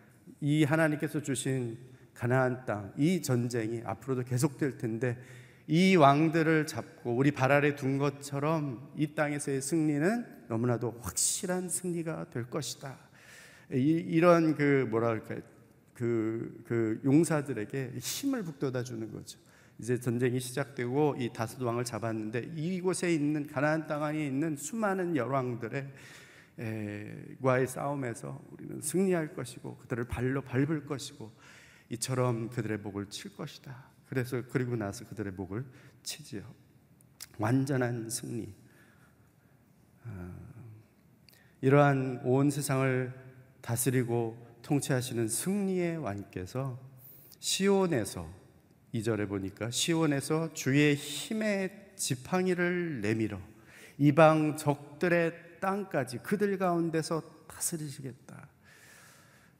이 0.40 0.64
하나님께서 0.64 1.20
주신 1.20 1.78
가나안 2.14 2.64
땅, 2.64 2.92
이 2.96 3.22
전쟁이 3.22 3.82
앞으로도 3.84 4.24
계속될 4.24 4.78
텐데 4.78 5.18
이 5.66 5.96
왕들을 5.96 6.66
잡고 6.66 7.14
우리 7.16 7.30
발 7.30 7.52
아래 7.52 7.74
둔 7.74 7.98
것처럼 7.98 8.92
이 8.96 9.14
땅에서의 9.14 9.62
승리는 9.62 10.26
너무나도 10.48 10.98
확실한 11.00 11.68
승리가 11.68 12.30
될 12.30 12.50
것이다. 12.50 12.98
이, 13.72 14.20
런그 14.20 14.86
뭐랄까 14.90 15.36
그, 15.94 16.62
그 16.66 17.00
용사들에게 17.04 17.92
힘을 17.98 18.42
북돋아 18.42 18.82
주는 18.82 19.10
거죠. 19.10 19.38
이제 19.78 19.98
전쟁이 19.98 20.38
시작되고 20.40 21.16
이 21.18 21.32
다섯 21.32 21.62
왕을 21.62 21.84
잡았는데 21.84 22.52
이곳에 22.54 23.12
있는 23.12 23.46
가나안 23.46 23.86
땅 23.86 24.04
안에 24.04 24.26
있는 24.26 24.56
수많은 24.56 25.16
열왕들의 25.16 25.88
과의 27.42 27.66
싸움에서 27.66 28.44
우리는 28.50 28.80
승리할 28.80 29.34
것이고 29.34 29.78
그들을 29.78 30.04
발로 30.04 30.42
밟을 30.42 30.84
것이고 30.86 31.32
이처럼 31.92 32.48
그들의 32.48 32.78
목을 32.78 33.10
칠 33.10 33.36
것이다. 33.36 33.84
그래서 34.08 34.42
그리고 34.50 34.76
나서 34.76 35.06
그들의 35.06 35.34
목을 35.34 35.64
치지요. 36.02 36.42
완전한 37.38 38.08
승리. 38.08 38.54
아, 40.04 40.32
이러한 41.60 42.22
온 42.24 42.50
세상을 42.50 43.12
다스리고 43.60 44.36
통치하시는 44.62 45.28
승리의 45.28 45.98
왕께서 45.98 46.80
시온에서 47.40 48.28
이절에 48.92 49.26
보니까 49.26 49.70
시온에서 49.70 50.54
주의 50.54 50.94
힘의 50.94 51.92
지팡이를 51.96 53.02
내밀어 53.02 53.38
이방 53.98 54.56
적들의 54.56 55.60
땅까지 55.60 56.18
그들 56.18 56.56
가운데서 56.58 57.22
다스리시겠다. 57.46 58.51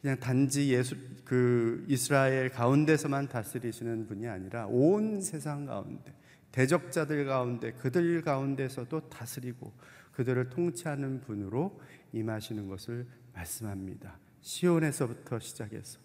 그냥 0.03 0.19
단지 0.19 0.75
예수 0.75 0.97
그 1.25 1.87
이스라엘 1.89 2.51
가운데서만 2.51 3.29
다스리시는 3.29 4.09
분이 4.09 4.27
아니라 4.27 4.67
온 4.67 5.21
세상 5.21 5.65
가운데 5.65 6.13
대적자들 6.51 7.25
가운데 7.25 7.73
그들 7.75 8.23
가운데서도 8.23 9.09
다스리고 9.09 9.73
그들을 10.11 10.51
통치하는 10.51 11.21
분으로 11.21 11.81
임하시는 12.13 12.67
것을 12.67 13.07
말씀합니다. 13.33 14.19
시온에서부터 14.41 15.39
시작해서 15.39 16.01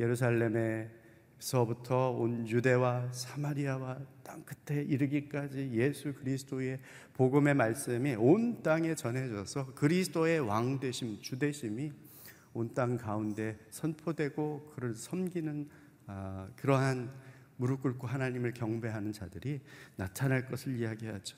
예루살렘에서부터 0.00 2.12
온 2.12 2.48
유대와 2.48 3.12
사마리아와 3.12 3.98
땅 4.22 4.42
끝에 4.44 4.80
이르기까지 4.82 5.72
예수 5.74 6.14
그리스도의 6.14 6.80
복음의 7.12 7.52
말씀이 7.52 8.14
온 8.14 8.62
땅에 8.62 8.94
전해져서 8.94 9.74
그리스도의 9.74 10.40
왕 10.40 10.80
되심 10.80 11.20
주 11.20 11.38
되심이 11.38 11.92
온 12.54 12.74
땅 12.74 12.96
가운데 12.96 13.58
선포되고 13.70 14.72
그를 14.74 14.94
섬기는 14.94 15.68
아, 16.06 16.48
그러한 16.56 17.10
무릎 17.56 17.82
꿇고 17.82 18.06
하나님을 18.06 18.54
경배하는 18.54 19.12
자들이 19.12 19.60
나타날 19.96 20.46
것을 20.48 20.78
이야기하죠. 20.78 21.36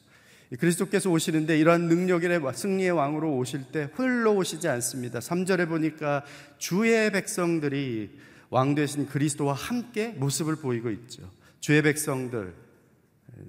그리스도께서 0.58 1.10
오시는데 1.10 1.58
이러한 1.58 1.88
능력의 1.88 2.40
승리의 2.54 2.92
왕으로 2.92 3.36
오실 3.36 3.72
때 3.72 3.90
홀로 3.96 4.36
오시지 4.36 4.68
않습니다. 4.68 5.18
3절에 5.18 5.68
보니까 5.68 6.24
주의 6.58 7.10
백성들이 7.10 8.18
왕 8.50 8.74
되신 8.74 9.06
그리스도와 9.06 9.54
함께 9.54 10.10
모습을 10.10 10.56
보이고 10.56 10.90
있죠. 10.90 11.28
주의 11.60 11.82
백성들 11.82 12.54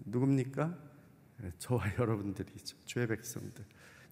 누굽니까? 0.05 0.75
저와 1.59 1.83
여러분들이죠. 1.99 2.77
주의 2.85 3.05
백성들. 3.07 3.63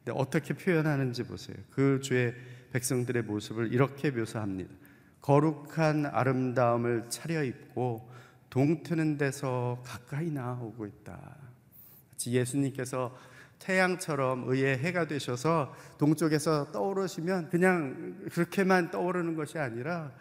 근데 0.04 0.20
어떻게 0.20 0.54
표현하는지 0.54 1.24
보세요. 1.24 1.56
그 1.72 2.00
주의 2.02 2.34
백성들의 2.72 3.24
모습을 3.24 3.74
이렇게 3.74 4.12
묘사합니다. 4.12 4.74
거룩한 5.22 6.08
아름다움을 6.08 7.06
차려입고 7.10 8.10
동트는 8.50 9.18
데서 9.18 9.82
가까이 9.86 10.30
나오고 10.30 10.86
있다. 10.86 11.38
예수님께서 12.28 13.16
태양처럼 13.60 14.50
의의 14.50 14.78
해가 14.80 15.08
되셔서 15.08 15.74
동쪽에서 15.98 16.72
떠오르시면 16.72 17.50
그냥 17.50 18.28
그렇게만 18.32 18.92
떠오르는 18.92 19.36
것이 19.36 19.58
아니라 19.58 20.12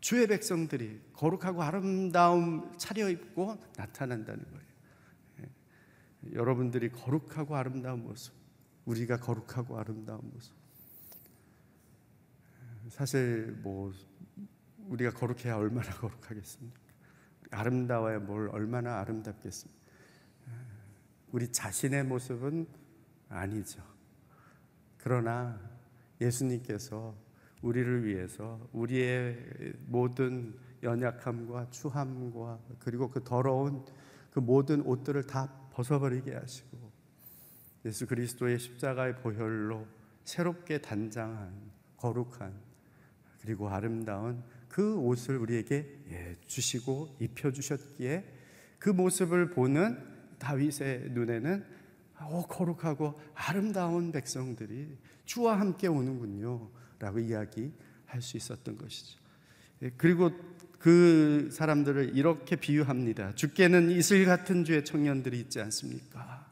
주의 0.00 0.26
백성들이 0.26 1.00
거룩하고 1.14 1.62
아름다움 1.62 2.76
차려입고 2.76 3.58
나타난다는 3.76 4.44
거예요. 4.44 4.68
예. 5.40 6.34
여러분들이 6.34 6.90
거룩하고 6.90 7.56
아름다운 7.56 8.04
모습, 8.04 8.34
우리가 8.88 9.18
거룩하고 9.18 9.78
아름다운 9.78 10.20
모습. 10.32 10.54
사실 12.88 13.54
뭐 13.62 13.92
우리가 14.86 15.10
거룩해야 15.10 15.56
얼마나 15.56 15.90
거룩하겠습니까? 16.00 16.80
아름다워야 17.50 18.20
뭘 18.20 18.48
얼마나 18.48 18.98
아름답겠습니까? 19.00 19.78
우리 21.32 21.52
자신의 21.52 22.04
모습은 22.04 22.66
아니죠. 23.28 23.82
그러나 24.96 25.60
예수님께서 26.18 27.14
우리를 27.60 28.06
위해서 28.06 28.66
우리의 28.72 29.74
모든 29.86 30.58
연약함과 30.82 31.68
추함과 31.70 32.58
그리고 32.78 33.08
그 33.08 33.22
더러운 33.22 33.84
그 34.30 34.40
모든 34.40 34.80
옷들을 34.80 35.26
다 35.26 35.52
벗어버리게 35.72 36.34
하시고 36.34 36.87
예수 37.84 38.06
그리스도의 38.06 38.58
십자가의 38.58 39.16
보혈로 39.16 39.86
새롭게 40.24 40.78
단장한 40.78 41.52
거룩한 41.96 42.52
그리고 43.40 43.68
아름다운 43.68 44.42
그 44.68 44.96
옷을 44.96 45.36
우리에게 45.38 45.86
예, 46.10 46.36
주시고 46.46 47.16
입혀 47.20 47.50
주셨기에 47.50 48.24
그 48.78 48.90
모습을 48.90 49.50
보는 49.50 49.98
다윗의 50.38 51.10
눈에는 51.10 51.64
어, 52.20 52.46
거룩하고 52.46 53.18
아름다운 53.34 54.12
백성들이 54.12 54.98
주와 55.24 55.58
함께 55.58 55.86
오는군요라고 55.86 57.18
이야기할 57.20 58.20
수 58.20 58.36
있었던 58.36 58.76
것이죠. 58.76 59.20
예, 59.82 59.90
그리고 59.96 60.30
그 60.78 61.48
사람들을 61.50 62.16
이렇게 62.16 62.56
비유합니다. 62.56 63.34
주께는 63.34 63.90
이슬 63.90 64.24
같은 64.24 64.64
주의 64.64 64.84
청년들이 64.84 65.40
있지 65.40 65.60
않습니까? 65.60 66.47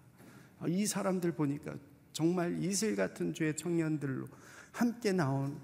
아, 0.58 0.66
이 0.68 0.86
사람들 0.86 1.32
보니까 1.32 1.74
정말 2.12 2.62
이슬 2.62 2.96
같은 2.96 3.34
주의 3.34 3.54
청년들로 3.54 4.26
함께 4.72 5.12
나온 5.12 5.60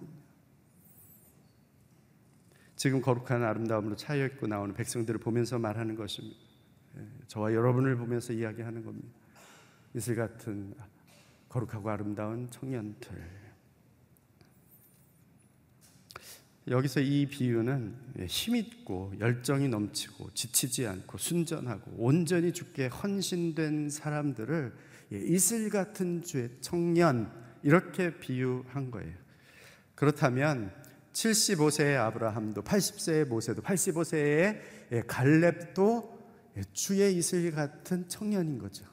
지금 2.77 3.01
거룩한 3.01 3.43
아름다움으로 3.43 3.97
차여 3.97 4.27
있고 4.27 4.47
나오는 4.47 4.75
백성들을 4.75 5.21
보면서 5.21 5.59
말하는 5.59 5.95
것입니다. 5.95 6.41
예, 6.99 7.07
저와 7.29 7.55
여러분을 7.55 7.97
보면서 7.97 8.33
이야기하는 8.33 8.85
겁니다. 8.85 9.09
이슬 9.95 10.17
같은 10.17 10.75
거룩하고 11.49 11.91
아름다운 11.91 12.51
청년들. 12.51 13.42
여기서 16.69 17.01
이 17.01 17.27
비유는 17.27 17.95
예, 18.21 18.27
힘있고 18.27 19.15
열정이 19.19 19.69
넘치고 19.69 20.31
지치지 20.33 20.87
않고 20.87 21.19
순전하고 21.19 21.93
온전히 21.99 22.53
주께 22.53 22.87
헌신된 22.87 23.91
사람들을 23.91 24.73
예, 25.13 25.17
이슬 25.19 25.71
같은 25.71 26.23
주의 26.23 26.51
청년 26.61 27.33
이렇게 27.63 28.17
비유한 28.19 28.91
거예요. 28.93 29.13
그렇다면 29.97 30.73
75세의 31.13 31.97
아브라함도 31.97 32.63
80세의 32.63 33.27
모세도 33.27 33.63
85세의 33.63 34.61
예, 34.93 35.03
갈렙도 35.07 36.13
주의 36.73 37.17
이슬 37.17 37.51
같은 37.51 38.09
청년인 38.09 38.59
거죠. 38.59 38.85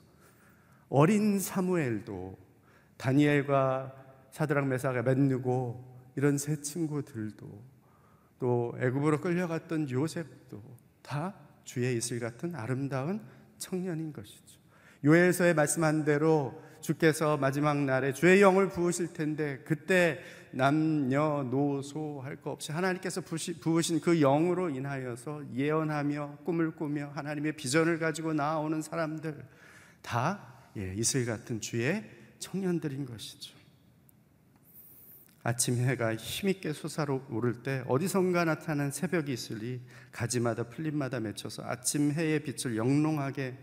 어린 0.90 1.40
사무엘도 1.40 2.36
다니엘과 2.98 3.94
사드락 4.32 4.68
메사가 4.68 5.04
맨누고 5.04 5.89
이런 6.20 6.38
세 6.38 6.60
친구들도 6.60 7.64
또 8.40 8.76
애굽으로 8.78 9.22
끌려갔던 9.22 9.90
요셉도 9.90 10.62
다 11.02 11.34
주의 11.64 11.96
이슬 11.96 12.20
같은 12.20 12.56
아름다운 12.56 13.22
청년인 13.58 14.12
것이죠. 14.12 14.60
요엘서에 15.06 15.54
말씀한 15.54 16.04
대로 16.04 16.62
주께서 16.82 17.38
마지막 17.38 17.78
날에 17.78 18.12
주의 18.12 18.42
영을 18.42 18.68
부으실 18.68 19.14
텐데 19.14 19.60
그때 19.64 20.20
남녀노소 20.52 22.20
할 22.22 22.36
것 22.42 22.52
없이 22.52 22.74
하나님께서 22.74 23.22
부으신 23.22 24.02
그 24.02 24.20
영으로 24.20 24.70
인하여서 24.70 25.54
예언하며 25.56 26.40
꿈을 26.44 26.72
꾸며 26.76 27.14
하나님의 27.16 27.54
비전을 27.54 27.98
가지고 27.98 28.34
나오는 28.34 28.82
사람들 28.82 29.42
다 30.02 30.54
예, 30.76 30.94
이슬 30.98 31.26
같은 31.26 31.62
주의 31.62 32.04
청년들인 32.40 33.06
것이죠. 33.06 33.59
아침 35.50 35.78
해가 35.78 36.16
힘있게 36.16 36.74
솟아오를 36.74 37.64
때 37.64 37.84
어디선가 37.88 38.46
나타난 38.46 38.92
새벽 38.92 39.30
이슬이 39.30 39.82
가지마다 40.12 40.64
풀잎마다 40.64 41.20
맺혀서 41.20 41.64
아침 41.66 42.12
해의 42.12 42.44
빛을 42.44 42.78
영롱하게 42.78 43.58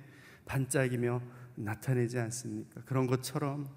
반짝이며 0.46 1.22
나타내지 1.54 2.18
않습니까? 2.18 2.80
그런 2.86 3.06
것처럼 3.06 3.68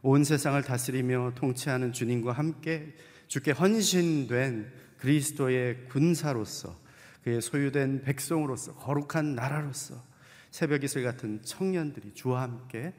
온 0.00 0.24
세상을 0.24 0.62
다스리며 0.62 1.32
통치하는 1.34 1.92
주님과 1.92 2.32
함께 2.32 2.94
주께 3.28 3.50
헌신된 3.50 4.72
그리스도의 4.96 5.88
군사로서 5.88 6.80
그의 7.22 7.42
소유된 7.42 8.00
백성으로서 8.00 8.74
거룩한 8.76 9.34
나라로서 9.34 10.02
새벽 10.50 10.84
이슬 10.84 11.02
같은 11.02 11.42
청년들이 11.42 12.14
주와 12.14 12.40
함께 12.42 12.94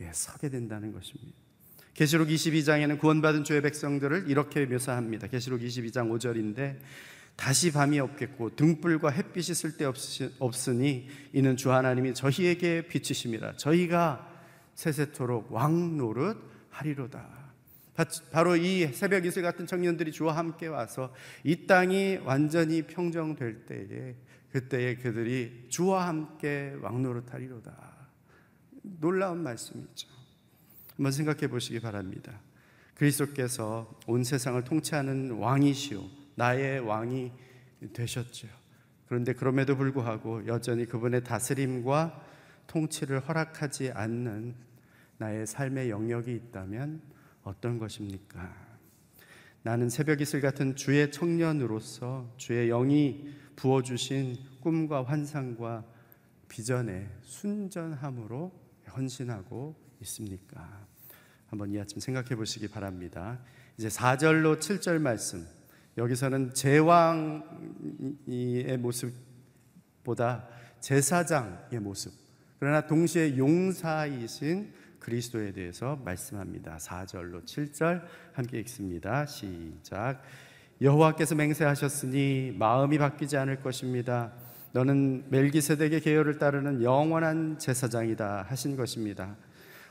예, 0.00 0.10
서게 0.14 0.48
된다는 0.48 0.92
것입니다. 0.92 1.47
계시록 1.98 2.28
22장에는 2.28 2.96
구원받은 3.00 3.42
주의 3.42 3.60
백성들을 3.60 4.30
이렇게 4.30 4.64
묘사합니다. 4.66 5.26
계시록 5.26 5.62
22장 5.62 6.08
5절인데 6.12 6.78
다시 7.34 7.72
밤이 7.72 7.98
없겠고 7.98 8.54
등불과 8.54 9.10
햇빛이 9.10 9.52
쓸데없으니 9.52 11.08
이는 11.32 11.56
주 11.56 11.72
하나님이 11.72 12.14
저희에게 12.14 12.86
비치심이라 12.86 13.56
저희가 13.56 14.32
세세토록 14.76 15.50
왕 15.50 15.96
노릇 15.96 16.38
하리로다. 16.70 17.52
바로 18.30 18.54
이 18.54 18.86
새벽 18.92 19.26
이슬 19.26 19.42
같은 19.42 19.66
청년들이 19.66 20.12
주와 20.12 20.36
함께 20.36 20.68
와서 20.68 21.12
이 21.42 21.66
땅이 21.66 22.20
완전히 22.24 22.82
평정될 22.82 23.66
때에 23.66 24.14
그때에 24.52 24.94
그들이 24.98 25.64
주와 25.68 26.06
함께 26.06 26.76
왕 26.80 27.02
노릇 27.02 27.34
하리로다. 27.34 27.74
놀라운 29.00 29.42
말씀이죠. 29.42 30.17
한번 30.98 31.12
생각해 31.12 31.46
보시기 31.46 31.78
바랍니다. 31.78 32.40
그리스도께서 32.96 33.88
온 34.08 34.24
세상을 34.24 34.62
통치하는 34.64 35.30
왕이시오. 35.30 36.02
나의 36.34 36.80
왕이 36.80 37.30
되셨죠. 37.92 38.48
그런데 39.06 39.32
그럼에도 39.32 39.76
불구하고 39.76 40.48
여전히 40.48 40.86
그분의 40.86 41.22
다스림과 41.22 42.20
통치를 42.66 43.20
허락하지 43.20 43.92
않는 43.92 44.56
나의 45.18 45.46
삶의 45.46 45.88
영역이 45.88 46.34
있다면 46.34 47.00
어떤 47.44 47.78
것입니까? 47.78 48.52
나는 49.62 49.88
새벽 49.88 50.20
이슬 50.20 50.40
같은 50.40 50.74
주의 50.74 51.12
청년으로서 51.12 52.34
주의 52.36 52.68
영이 52.68 53.34
부어주신 53.54 54.36
꿈과 54.60 55.04
환상과 55.04 55.84
비전에 56.48 57.08
순전함으로 57.22 58.52
헌신하고 58.96 59.87
있습니까? 60.02 60.86
한번 61.48 61.70
이 61.70 61.80
아침 61.80 62.00
생각해 62.00 62.36
보시기 62.36 62.68
바랍니다. 62.68 63.38
이제 63.76 63.88
4절로 63.88 64.58
7절 64.58 64.98
말씀. 65.00 65.46
여기서는 65.96 66.54
제왕의 66.54 67.42
모습보다 68.78 70.48
제사장의 70.80 71.80
모습. 71.80 72.12
그러나 72.58 72.86
동시에 72.86 73.36
용사이신 73.36 74.72
그리스도에 74.98 75.52
대해서 75.52 75.96
말씀합니다. 76.04 76.76
4절로 76.76 77.44
7절 77.44 78.04
함께 78.32 78.60
읽습니다. 78.60 79.26
시작. 79.26 80.22
여호와께서 80.80 81.34
맹세하셨으니 81.34 82.54
마음이 82.56 82.98
바뀌지 82.98 83.36
않을 83.36 83.60
것입니다. 83.60 84.32
너는 84.72 85.24
멜기세덱의 85.30 86.00
계열을 86.02 86.38
따르는 86.38 86.82
영원한 86.82 87.58
제사장이다 87.58 88.42
하신 88.48 88.76
것입니다. 88.76 89.36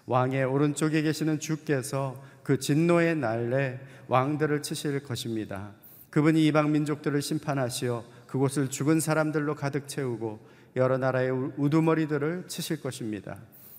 왕의 0.08 0.46
오른쪽에 0.46 1.02
계시는 1.02 1.40
주께서 1.40 2.24
그 2.42 2.60
진노의 2.60 3.18
날에 3.18 3.80
왕들을 4.08 4.64
치실 4.64 5.04
것입니다. 5.04 5.74
그분이 6.10 6.46
이방 6.48 6.72
민족들을 6.72 7.22
심판하시어 7.22 8.06
그곳을 8.26 8.70
죽은 8.70 9.02
사람들로 9.02 9.56
가득 9.56 9.88
채우고 9.88 10.40
여러 10.78 10.98
나라의 10.98 11.32
우두머리들을 11.58 12.46
치실 12.48 12.82
것입니다. 12.82 13.38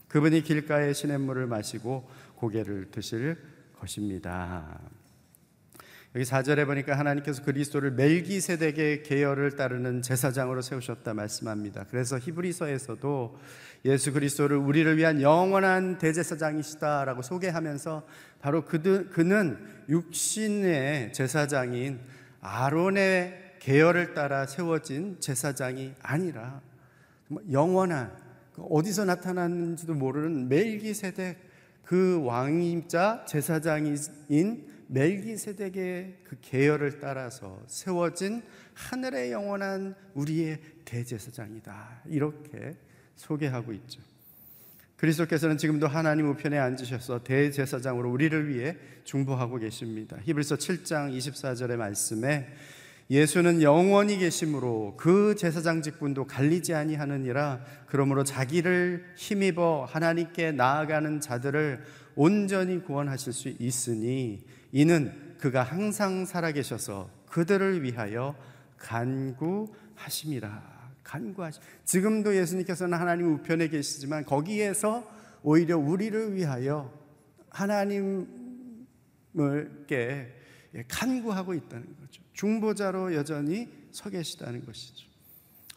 그분이 0.09 0.43
길가의 0.43 0.95
시냇물을 0.95 1.47
마시고 1.47 2.09
고개를 2.37 2.91
드실 2.91 3.38
것입니다. 3.79 4.81
여기 6.14 6.25
4절에 6.25 6.67
보니까 6.67 6.99
하나님께서 6.99 7.43
그리스도를 7.43 7.93
멜기세덱의 7.93 9.03
계열을 9.03 9.57
따르는 9.57 10.03
제사장으로 10.03 10.62
세우셨다 10.62 11.14
말씀합니다. 11.14 11.85
그래서 11.91 12.19
히브리서에서도 12.19 13.38
예수 13.85 14.12
그리스도를 14.12 14.57
우리를 14.57 14.97
위한 14.97 15.23
영원한 15.23 15.99
대제사장이시다라고 15.99 17.23
소개하면서 17.23 18.07
바로 18.41 18.64
그는 18.64 19.59
육신의 19.88 21.12
제사장인 21.12 22.01
아론의 22.41 23.57
계열을 23.61 24.14
따라 24.14 24.47
세워진 24.47 25.21
제사장이 25.21 25.95
아니라 26.03 26.61
영원한 27.51 28.12
그 28.55 28.62
어디서 28.62 29.05
나타났는지도 29.05 29.95
모르는 29.95 30.49
멜기세덱 30.49 31.37
그 31.85 32.23
왕임자 32.23 33.25
제사장인 33.27 33.97
멜기세덱의 34.88 36.19
그 36.25 36.37
계열을 36.41 36.99
따라서 36.99 37.62
세워진 37.67 38.43
하늘의 38.75 39.33
영원한 39.33 39.95
우리의 40.14 40.61
대제사장이다. 40.85 42.03
이렇게 42.07 42.77
소개하고 43.18 43.72
있죠. 43.74 44.00
그리스도께서는 44.96 45.59
지금도 45.59 45.87
하나님 45.87 46.28
우편에 46.31 46.59
앉으셔서 46.59 47.22
대제사장으로 47.22 48.11
우리를 48.11 48.48
위해 48.48 48.76
중보하고 49.04 49.59
계십니다. 49.59 50.16
히브리서 50.24 50.57
7장 50.57 51.16
24절의 51.16 51.76
말씀에 51.76 52.48
예수는 53.11 53.62
영원히 53.62 54.18
계심으로 54.18 54.94
그 54.96 55.35
제사장 55.37 55.83
직분도 55.83 56.26
갈리지 56.26 56.74
아니하느니라 56.74 57.61
그러므로 57.87 58.24
자기를 58.24 59.12
힘입어 59.16 59.87
하나님께 59.88 60.52
나아가는 60.52 61.20
자들을 61.20 61.85
온전히 62.16 62.83
구원하실 62.83 63.33
수 63.33 63.48
있으니 63.59 64.44
이는 64.72 65.37
그가 65.38 65.62
항상 65.62 66.26
살아계셔서 66.26 67.09
그들을 67.26 67.83
위하여 67.83 68.35
간구하심이라. 68.78 70.78
간구하시. 71.09 71.59
지금도 71.85 72.37
예수님께서는 72.37 72.99
하나님 72.99 73.35
우편에 73.35 73.68
계시지만 73.68 74.25
거기에서 74.25 75.11
오히려 75.42 75.79
우리를 75.79 76.35
위하여 76.35 76.92
하나님을께 77.51 78.27
간구하고 80.87 81.55
있다는 81.55 81.87
거죠. 81.99 82.23
중보자로 82.35 83.14
여전히 83.14 83.68
서 83.90 84.11
계시다는 84.11 84.64
것이죠. 84.66 85.09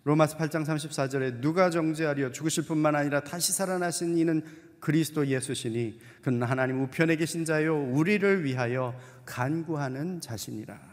로마서 0.03 0.37
8장 0.37 0.65
34절에 0.65 1.39
누가 1.41 1.69
정죄하리요 1.69 2.31
죽으실 2.31 2.65
뿐만 2.65 2.95
아니라 2.95 3.21
다시 3.21 3.53
살아나신 3.53 4.17
이는 4.17 4.43
그리스도 4.79 5.27
예수시니 5.27 5.99
그는 6.23 6.43
하나님 6.43 6.81
우편에 6.81 7.15
계신 7.15 7.45
자요 7.45 7.81
우리를 7.81 8.43
위하여 8.43 8.99
간구하는 9.25 10.19
자신이라. 10.19 10.90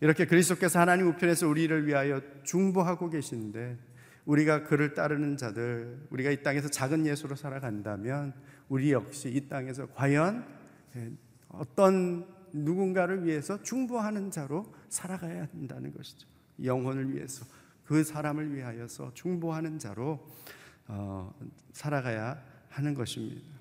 이렇게 0.00 0.26
그리스도께서 0.26 0.80
하나님 0.80 1.08
우편에서 1.08 1.48
우리를 1.48 1.86
위하여 1.86 2.20
중보하고 2.42 3.10
계신데 3.10 3.78
우리가 4.26 4.64
그를 4.64 4.94
따르는 4.94 5.36
자들, 5.36 6.06
우리가 6.10 6.30
이 6.30 6.42
땅에서 6.42 6.68
작은 6.68 7.06
예수로 7.06 7.36
살아간다면 7.36 8.32
우리 8.68 8.92
역시 8.92 9.28
이 9.28 9.48
땅에서 9.48 9.86
과연 9.88 10.46
어떤 11.48 12.26
누군가를 12.52 13.24
위해서 13.24 13.62
중보하는 13.62 14.30
자로 14.30 14.72
살아가야 14.88 15.48
한다는 15.52 15.92
것이죠. 15.92 16.26
영혼을 16.62 17.12
위해서 17.14 17.44
그 17.84 18.02
사람을 18.02 18.54
위하여서 18.54 19.12
중보하는 19.14 19.78
자로 19.78 20.26
어, 20.86 21.34
살아가야 21.72 22.40
하는 22.68 22.94
것입니다. 22.94 23.54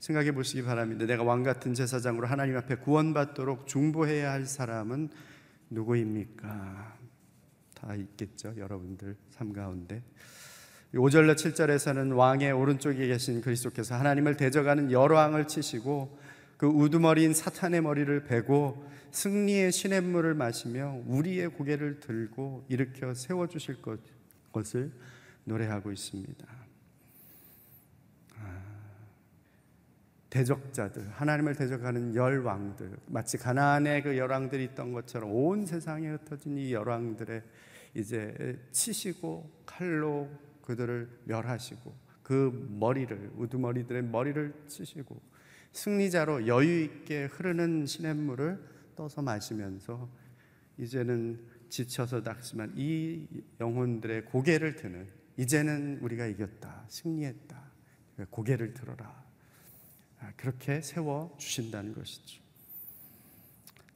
생각해 0.00 0.32
보시기 0.32 0.62
바랍니다. 0.62 1.06
내가 1.06 1.22
왕 1.22 1.42
같은 1.42 1.74
제사장으로 1.74 2.26
하나님 2.26 2.56
앞에 2.56 2.76
구원받도록 2.76 3.66
중보해야 3.66 4.32
할 4.32 4.46
사람은 4.46 5.10
누구입니까? 5.70 6.96
다 7.74 7.94
있겠죠. 7.94 8.54
여러분들 8.56 9.16
삶 9.30 9.52
가운데. 9.52 10.02
5절로 10.94 11.34
7절에서는 11.34 12.16
왕의 12.16 12.52
오른쪽에 12.52 13.06
계신 13.06 13.40
그리스도께서 13.40 13.96
하나님을 13.96 14.36
대적하는 14.36 14.90
여왕을 14.90 15.46
치시고 15.46 16.18
그 16.56 16.66
우두머리인 16.66 17.34
사탄의 17.34 17.82
머리를 17.82 18.24
베고 18.24 18.86
승리의 19.10 19.72
시냇물을 19.72 20.34
마시며 20.34 21.02
우리의 21.06 21.48
고개를 21.48 22.00
들고 22.00 22.64
일으켜 22.68 23.14
세워 23.14 23.46
주실 23.46 23.78
것을 24.52 24.92
노래하고 25.44 25.92
있습니다. 25.92 26.65
대적자들, 30.30 31.08
하나님을 31.10 31.54
대적하는 31.54 32.14
열왕들, 32.14 32.96
마치 33.06 33.38
가나안의 33.38 34.02
그 34.02 34.16
열왕들이 34.16 34.64
있던 34.64 34.92
것처럼 34.92 35.30
온 35.32 35.64
세상에 35.66 36.08
흩어진 36.08 36.58
이 36.58 36.72
열왕들의 36.72 37.42
이제 37.94 38.58
치시고 38.72 39.62
칼로 39.64 40.28
그들을 40.62 41.08
멸하시고 41.24 41.94
그 42.22 42.68
머리를 42.70 43.32
우두머리들의 43.36 44.02
머리를 44.02 44.52
치시고 44.66 45.20
승리자로 45.72 46.46
여유 46.46 46.82
있게 46.82 47.26
흐르는 47.26 47.86
시냇물을 47.86 48.58
떠서 48.96 49.22
마시면서 49.22 50.08
이제는 50.78 51.38
지쳐서 51.68 52.22
닥지만 52.22 52.72
이 52.74 53.26
영혼들의 53.60 54.24
고개를 54.26 54.74
드는 54.74 55.06
이제는 55.36 55.98
우리가 56.00 56.26
이겼다 56.26 56.86
승리했다. 56.88 57.66
고개를 58.30 58.72
들어라. 58.72 59.04
아, 59.04 59.25
그렇게 60.36 60.80
세워 60.80 61.34
주신다는 61.38 61.94
것이죠. 61.94 62.42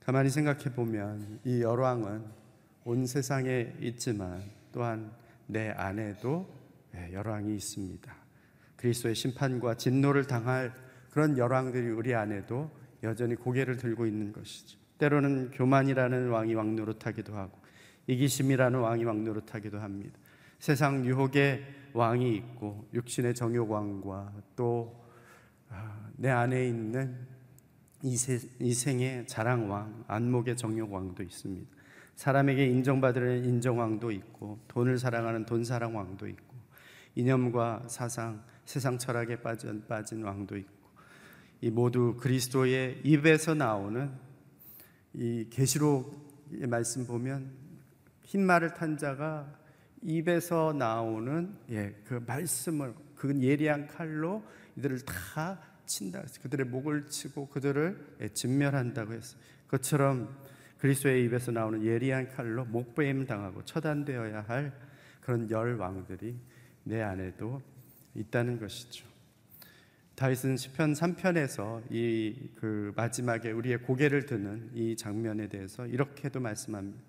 가만히 0.00 0.30
생각해 0.30 0.74
보면 0.74 1.40
이 1.44 1.62
열왕은 1.62 2.24
온 2.84 3.06
세상에 3.06 3.74
있지만 3.80 4.42
또한 4.72 5.12
내 5.46 5.70
안에도 5.70 6.48
예, 6.94 7.12
열왕이 7.12 7.54
있습니다. 7.54 8.14
그리스도의 8.76 9.14
심판과 9.14 9.76
진노를 9.76 10.26
당할 10.26 10.72
그런 11.10 11.36
열왕들이 11.36 11.90
우리 11.90 12.14
안에도 12.14 12.70
여전히 13.02 13.34
고개를 13.34 13.76
들고 13.76 14.06
있는 14.06 14.32
것이죠. 14.32 14.78
때로는 14.98 15.50
교만이라는 15.52 16.28
왕이 16.28 16.54
왕노릇하기도 16.54 17.34
하고 17.34 17.58
이기심이라는 18.06 18.78
왕이 18.78 19.04
왕노릇하기도 19.04 19.78
합니다. 19.78 20.18
세상 20.58 21.04
유혹의 21.04 21.64
왕이 21.92 22.36
있고 22.36 22.88
육신의 22.92 23.34
정욕왕과 23.34 24.32
또 24.56 25.00
아, 25.68 26.09
내 26.20 26.28
안에 26.28 26.68
있는 26.68 27.16
이생의 28.02 29.26
자랑왕, 29.26 30.04
안목의 30.06 30.54
정욕왕도 30.54 31.22
있습니다. 31.22 31.66
사람에게 32.14 32.66
인정받으려는 32.66 33.46
인정왕도 33.46 34.10
있고, 34.10 34.58
돈을 34.68 34.98
사랑하는 34.98 35.46
돈사랑왕도 35.46 36.28
있고, 36.28 36.56
이념과 37.14 37.84
사상, 37.88 38.44
세상 38.66 38.98
철학에 38.98 39.40
빠진, 39.40 39.86
빠진 39.88 40.22
왕도 40.22 40.58
있고, 40.58 40.90
이 41.62 41.70
모두 41.70 42.14
그리스도의 42.20 43.00
입에서 43.02 43.54
나오는 43.54 44.10
이 45.14 45.46
계시록의 45.48 46.66
말씀 46.68 47.06
보면 47.06 47.50
흰 48.24 48.44
말을 48.44 48.74
탄 48.74 48.98
자가 48.98 49.58
입에서 50.02 50.74
나오는 50.74 51.56
예, 51.70 51.94
그 52.04 52.22
말씀을 52.26 52.94
그 53.14 53.40
예리한 53.40 53.86
칼로 53.86 54.42
이들을 54.76 55.00
다 55.06 55.69
친다. 55.90 56.22
그들의 56.42 56.66
목을 56.66 57.08
치고 57.08 57.48
그들을 57.48 58.16
예, 58.20 58.28
진멸한다고 58.28 59.12
했어요. 59.12 59.40
그처럼 59.66 60.34
그리스도의 60.78 61.24
입에서 61.24 61.50
나오는 61.50 61.84
예리한 61.84 62.30
칼로 62.34 62.64
목베임 62.64 63.26
당하고 63.26 63.64
처단되어야 63.64 64.42
할 64.42 64.72
그런 65.20 65.50
열 65.50 65.74
왕들이 65.76 66.36
내 66.84 67.02
안에도 67.02 67.60
있다는 68.14 68.58
것이죠. 68.58 69.06
다윗은 70.14 70.56
시편 70.56 70.92
3편에서 70.94 71.82
이 71.90 72.50
그 72.60 72.92
마지막에 72.94 73.52
우리의 73.52 73.78
고개를 73.78 74.26
드는 74.26 74.70
이 74.74 74.94
장면에 74.94 75.48
대해서 75.48 75.86
이렇게도 75.86 76.40
말씀합니다. 76.40 77.00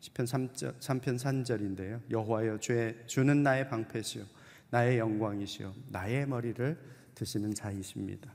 시편 0.00 0.26
3편 0.26 0.74
3절인데요. 1.16 2.00
여호와여 2.10 2.58
주의 2.58 2.96
주는 3.06 3.42
나의 3.44 3.68
방패시요 3.68 4.24
나의 4.70 4.98
영광이시요 4.98 5.74
나의 5.90 6.26
머리를 6.26 6.76
드시는 7.20 7.54
자이십니다. 7.54 8.34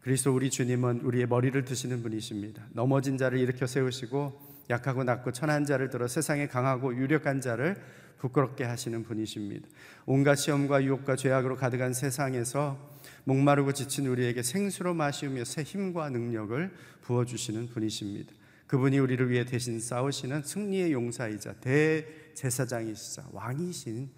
그리스도 0.00 0.34
우리 0.34 0.48
주님은 0.48 1.00
우리의 1.00 1.26
머리를 1.26 1.64
드시는 1.64 2.02
분이십니다. 2.02 2.68
넘어진 2.72 3.18
자를 3.18 3.38
일으켜 3.38 3.66
세우시고 3.66 4.52
약하고 4.70 5.02
낮고 5.04 5.32
천한 5.32 5.64
자를 5.64 5.90
들어 5.90 6.06
세상에 6.06 6.46
강하고 6.46 6.96
유력한 6.96 7.40
자를 7.40 7.76
부끄럽게 8.18 8.62
하시는 8.62 9.02
분이십니다. 9.02 9.68
온갖 10.06 10.36
시험과 10.36 10.84
유혹과 10.84 11.16
죄악으로 11.16 11.56
가득한 11.56 11.92
세상에서 11.94 12.78
목마르고 13.24 13.72
지친 13.72 14.06
우리에게 14.06 14.44
생수로 14.44 14.94
마시우며 14.94 15.44
새 15.44 15.64
힘과 15.64 16.10
능력을 16.10 16.72
부어 17.02 17.24
주시는 17.24 17.68
분이십니다. 17.70 18.32
그분이 18.68 19.00
우리를 19.00 19.28
위해 19.30 19.44
대신 19.44 19.80
싸우시는 19.80 20.44
승리의 20.44 20.92
용사이자 20.92 21.54
대제사장이시자 21.54 23.28
왕이신 23.32 24.10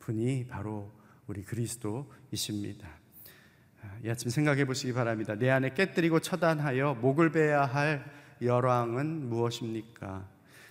분이 0.00 0.48
바로 0.48 0.90
우리 1.28 1.42
그리스도이십니다. 1.42 3.03
이 4.04 4.10
아침 4.10 4.30
생각해 4.30 4.64
보시기 4.64 4.92
바랍니다. 4.92 5.34
내 5.34 5.50
안에 5.50 5.74
깨뜨리고 5.74 6.20
처단하여 6.20 6.98
목을 7.00 7.32
베야 7.32 7.64
할 7.64 8.04
열왕은 8.42 9.28
무엇입니까? 9.28 10.28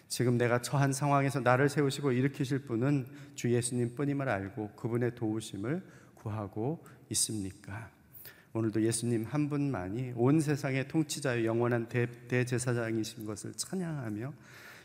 지금 0.08 0.38
내가 0.38 0.62
처한 0.62 0.93
상황에서 0.93 1.39
나를 1.39 1.69
세우시고 1.69 2.12
일으키실 2.12 2.60
분은 2.60 3.08
주 3.36 3.52
예수님뿐임을 3.52 4.30
알고 4.30 4.71
그분의 4.76 5.15
도우심을 5.15 5.82
구하고 6.15 6.84
있습니까? 7.10 7.89
오늘도 8.54 8.84
예수님 8.84 9.23
한 9.23 9.49
분만이 9.49 10.13
온 10.15 10.39
세상의 10.39 10.88
통치자의 10.88 11.45
영원한 11.45 11.89
대, 11.89 12.08
대제사장이신 12.28 13.26
것을 13.26 13.54
찬양하며 13.54 14.34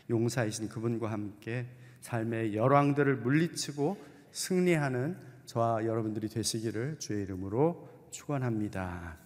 용사이신 0.09 0.69
그분과 0.69 1.11
함께 1.11 1.67
삶의 2.01 2.55
열왕들을 2.55 3.17
물리치고 3.17 3.97
승리하는 4.31 5.17
저와 5.45 5.85
여러분들이 5.85 6.29
되시기를 6.29 6.97
주의 6.99 7.23
이름으로 7.23 7.88
축원합니다. 8.11 9.17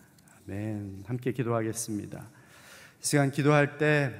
아멘. 0.48 1.04
함께 1.08 1.32
기도하겠습니다. 1.32 2.20
이 2.20 3.06
시간 3.06 3.32
기도할 3.32 3.78
때 3.78 4.14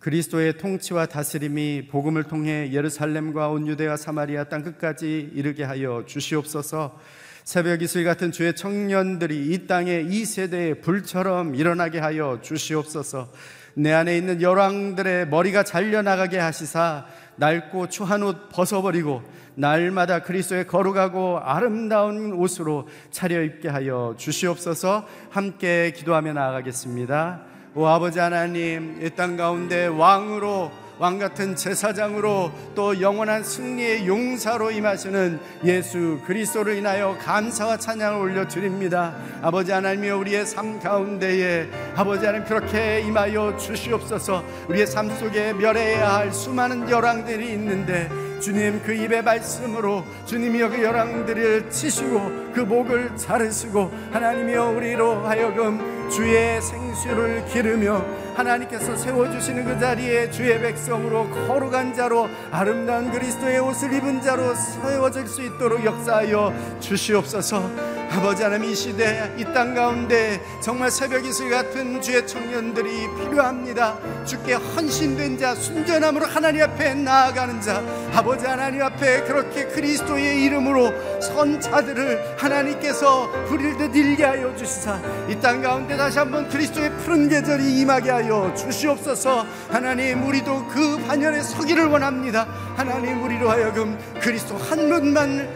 그리스도의 0.00 0.56
통치와 0.58 1.06
다스림이 1.06 1.88
복음을 1.88 2.24
통해 2.24 2.70
예루살렘과 2.72 3.50
온 3.50 3.66
유대와 3.66 3.96
사마리아 3.96 4.44
땅 4.44 4.62
끝까지 4.62 5.30
이르게 5.34 5.62
하여 5.62 6.04
주시옵소서. 6.06 6.98
새벽 7.44 7.82
이슬 7.82 8.04
같은 8.04 8.32
주의 8.32 8.54
청년들이 8.54 9.52
이 9.52 9.66
땅에 9.66 10.00
이 10.00 10.24
세대의 10.24 10.80
불처럼 10.80 11.54
일어나게 11.54 11.98
하여 11.98 12.40
주시옵소서. 12.42 13.32
내 13.74 13.92
안에 13.92 14.16
있는 14.16 14.42
열왕들의 14.42 15.28
머리가 15.28 15.62
잘려 15.62 16.02
나가게 16.02 16.38
하시사 16.38 17.06
낡고 17.40 17.88
추한 17.88 18.22
옷 18.22 18.50
벗어버리고 18.50 19.22
날마다 19.54 20.20
그리스도의 20.22 20.66
거룩하고 20.66 21.40
아름다운 21.42 22.32
옷으로 22.34 22.86
차려입게 23.10 23.68
하여 23.68 24.14
주시옵소서 24.16 25.06
함께 25.30 25.92
기도하며 25.96 26.34
나아가겠습니다. 26.34 27.40
오 27.74 27.86
아버지 27.86 28.18
하나님 28.18 29.00
이 29.02 29.10
땅 29.10 29.36
가운데 29.36 29.86
왕으로 29.86 30.70
왕 31.00 31.18
같은 31.18 31.56
제사장으로 31.56 32.52
또 32.74 33.00
영원한 33.00 33.42
승리의 33.42 34.06
용사로 34.06 34.70
임하시는 34.70 35.40
예수 35.64 36.20
그리스도를 36.26 36.76
인하여 36.76 37.16
감사와 37.18 37.78
찬양을 37.78 38.20
올려 38.20 38.46
드립니다. 38.46 39.16
아버지 39.40 39.72
하나님이 39.72 40.10
우리의 40.10 40.44
삶 40.44 40.78
가운데에 40.78 41.70
아버지 41.96 42.26
하나님 42.26 42.46
그렇게 42.46 43.00
임하여 43.00 43.56
주시옵소서. 43.56 44.44
우리의 44.68 44.86
삶 44.86 45.08
속에 45.08 45.54
멸해야 45.54 46.16
할 46.16 46.34
수많은 46.34 46.90
열왕들이 46.90 47.50
있는데 47.54 48.10
주님 48.38 48.82
그 48.84 48.92
입의 48.92 49.22
말씀으로 49.22 50.04
주님이여 50.26 50.68
그 50.68 50.82
열왕들을 50.82 51.70
치시고 51.70 52.52
그 52.52 52.60
목을 52.60 53.16
자르시고 53.16 53.90
하나님이여 54.12 54.68
우리로 54.68 55.26
하여금 55.26 56.10
주의 56.10 56.60
생수를 56.60 57.46
기르며 57.46 58.04
하나님께서 58.34 58.96
세워주시는 58.96 59.64
그 59.64 59.78
자리에 59.80 60.30
주의 60.30 60.60
백성으로 60.60 61.28
거룩한 61.46 61.94
자로 61.94 62.28
아름다운 62.50 63.10
그리스도의 63.10 63.58
옷을 63.60 63.92
입은 63.92 64.20
자로 64.22 64.54
세워질 64.54 65.26
수 65.26 65.42
있도록 65.42 65.84
역사하여 65.84 66.52
주시옵소서. 66.80 67.70
아버지 68.12 68.42
하나님 68.42 68.70
이 68.70 68.74
시대 68.74 69.32
이 69.38 69.44
땅 69.54 69.72
가운데 69.74 70.40
정말 70.60 70.90
새벽 70.90 71.24
이슬 71.24 71.48
같은 71.48 72.00
주의 72.02 72.26
청년들이 72.26 73.06
필요합니다. 73.16 73.96
주께 74.24 74.54
헌신된 74.54 75.38
자 75.38 75.54
순전함으로 75.54 76.26
하나님 76.26 76.62
앞에 76.62 76.94
나아가는 76.94 77.60
자. 77.60 77.80
아버지 78.12 78.46
하나님 78.46 78.82
앞에 78.82 79.22
그렇게 79.22 79.64
그리스도의 79.66 80.42
이름으로 80.42 80.92
선 81.20 81.60
자들을 81.60 82.34
하나님께서 82.36 83.30
부릴 83.46 83.76
듯 83.76 83.94
일게 83.94 84.24
하여 84.24 84.54
주시사. 84.56 84.98
이 85.28 85.40
땅 85.40 85.62
가운데 85.62 85.96
다시 85.96 86.18
한번 86.18 86.48
그리스도의 86.48 86.90
푸른 86.98 87.28
계절이 87.28 87.78
임하게 87.80 88.10
하여 88.10 88.29
주시옵소서 88.54 89.44
하나님 89.68 90.26
우리도 90.26 90.66
그 90.68 90.98
반열에 91.06 91.40
서기를 91.40 91.86
원합니다 91.86 92.46
하나님 92.76 93.22
우리로 93.22 93.50
하여금 93.50 93.98
그리스도 94.20 94.56
한 94.56 94.88
분만 94.88 95.48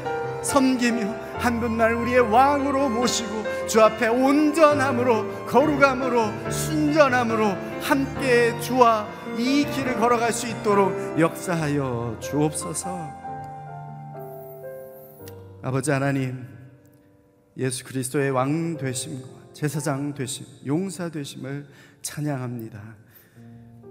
섬기며 0.42 1.24
한 1.38 1.60
분만 1.60 1.94
우리의 1.94 2.20
왕으로 2.20 2.88
모시고 2.88 3.44
주 3.66 3.80
앞에 3.80 4.08
온전함으로 4.08 5.46
거룩함으로 5.46 6.50
순전함으로 6.50 7.46
함께 7.80 8.58
주와 8.60 9.06
이 9.38 9.64
길을 9.64 9.96
걸어갈 9.96 10.32
수 10.32 10.46
있도록 10.46 11.18
역사하여 11.18 12.18
주옵소서. 12.20 13.24
아버지 15.62 15.90
하나님, 15.90 16.46
예수 17.56 17.84
그리스도의 17.84 18.30
왕 18.30 18.76
되심과 18.76 19.26
제사장 19.54 20.14
되심, 20.14 20.46
용사 20.66 21.08
되심을 21.08 21.66
찬양합니다. 22.04 22.96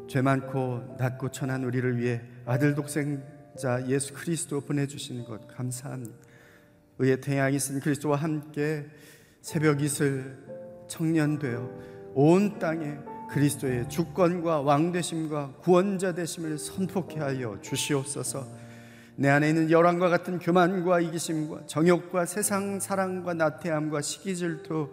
죄 0.08 0.22
많고 0.22 0.96
낮고 0.98 1.32
천한 1.32 1.64
우리를 1.64 1.98
위해 1.98 2.22
아들 2.46 2.76
독생자 2.76 3.86
예수 3.88 4.14
그리스도 4.14 4.62
보내주시는 4.62 5.26
것 5.26 5.48
감사합니다. 5.48 6.16
의의 7.00 7.20
태양이 7.20 7.60
쓴 7.60 7.80
그리스도와 7.80 8.18
함께 8.18 8.86
새벽 9.42 9.82
이슬 9.82 10.38
청년 10.88 11.40
되어 11.40 11.70
온 12.14 12.60
땅에 12.60 12.98
그리스도의 13.32 13.90
주권과 13.90 14.62
왕 14.62 14.92
되심과 14.92 15.56
구원자 15.62 16.14
되심을 16.14 16.60
선포케 16.60 17.20
하여 17.20 17.58
주시옵소서. 17.62 18.46
내 19.16 19.30
안에 19.30 19.50
있는 19.50 19.72
열왕과 19.72 20.10
같은 20.10 20.38
교만과 20.38 21.00
이기심과 21.00 21.66
정욕과 21.66 22.26
세상 22.26 22.80
사랑과 22.80 23.34
나태함과 23.34 24.02
시기 24.02 24.36
질투 24.36 24.92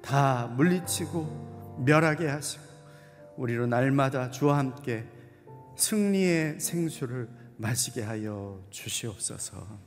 다 0.00 0.52
물리치고 0.56 1.49
멸하게 1.84 2.28
하시고 2.28 2.62
우리로 3.36 3.66
날마다 3.66 4.30
주와 4.30 4.58
함께 4.58 5.06
승리의 5.76 6.60
생수를 6.60 7.28
마시게 7.56 8.02
하여 8.02 8.64
주시옵소서. 8.70 9.78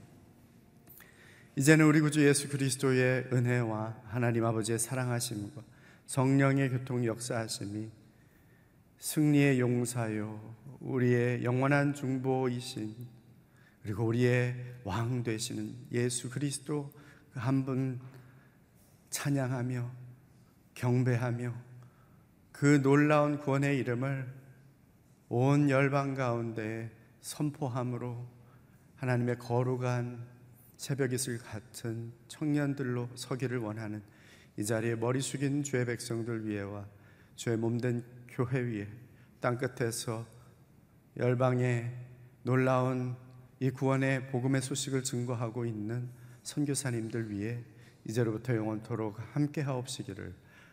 이제는 1.55 1.85
우리 1.85 2.01
구주 2.01 2.25
예수 2.27 2.49
그리스도의 2.49 3.27
은혜와 3.31 4.01
하나님 4.05 4.45
아버지의 4.45 4.79
사랑하심과 4.79 5.61
성령의 6.07 6.69
교통 6.71 7.05
역사하심이 7.05 7.89
승리의 8.99 9.59
용사요 9.59 10.55
우리의 10.79 11.43
영원한 11.43 11.93
중보이신 11.93 12.95
그리고 13.83 14.05
우리의 14.05 14.55
왕 14.83 15.23
되시는 15.23 15.75
예수 15.91 16.29
그리스도 16.29 16.91
그 17.33 17.39
한 17.39 17.65
분 17.65 17.99
찬양하며 19.09 19.91
경배하며 20.75 21.53
그 22.63 22.81
놀라운 22.81 23.39
구원의 23.39 23.77
이름을 23.79 24.25
온 25.27 25.69
열방 25.69 26.13
가운데 26.13 26.89
선포함으로 27.19 28.25
하나님의 28.95 29.37
거룩한 29.37 30.25
새벽 30.77 31.11
이슬 31.11 31.39
같은 31.39 32.13
청년들로 32.29 33.09
서기를 33.15 33.57
원하는 33.57 34.01
이 34.55 34.63
자리에 34.63 34.95
머리 34.95 35.19
숙인 35.19 35.61
주의 35.61 35.85
백성들 35.85 36.47
위에와 36.47 36.85
주의 37.35 37.57
몸된 37.57 38.01
교회 38.29 38.61
위에 38.61 38.87
땅 39.41 39.57
끝에서 39.57 40.25
열방의 41.17 41.91
놀라운 42.43 43.17
이 43.59 43.71
구원의 43.71 44.29
복음의 44.29 44.61
소식을 44.61 45.03
증거하고 45.03 45.65
있는 45.65 46.09
선교사님들 46.43 47.29
위해 47.29 47.61
이제로부터 48.05 48.55
영원토록 48.55 49.19
함께 49.35 49.59
하옵시기를 49.59 50.42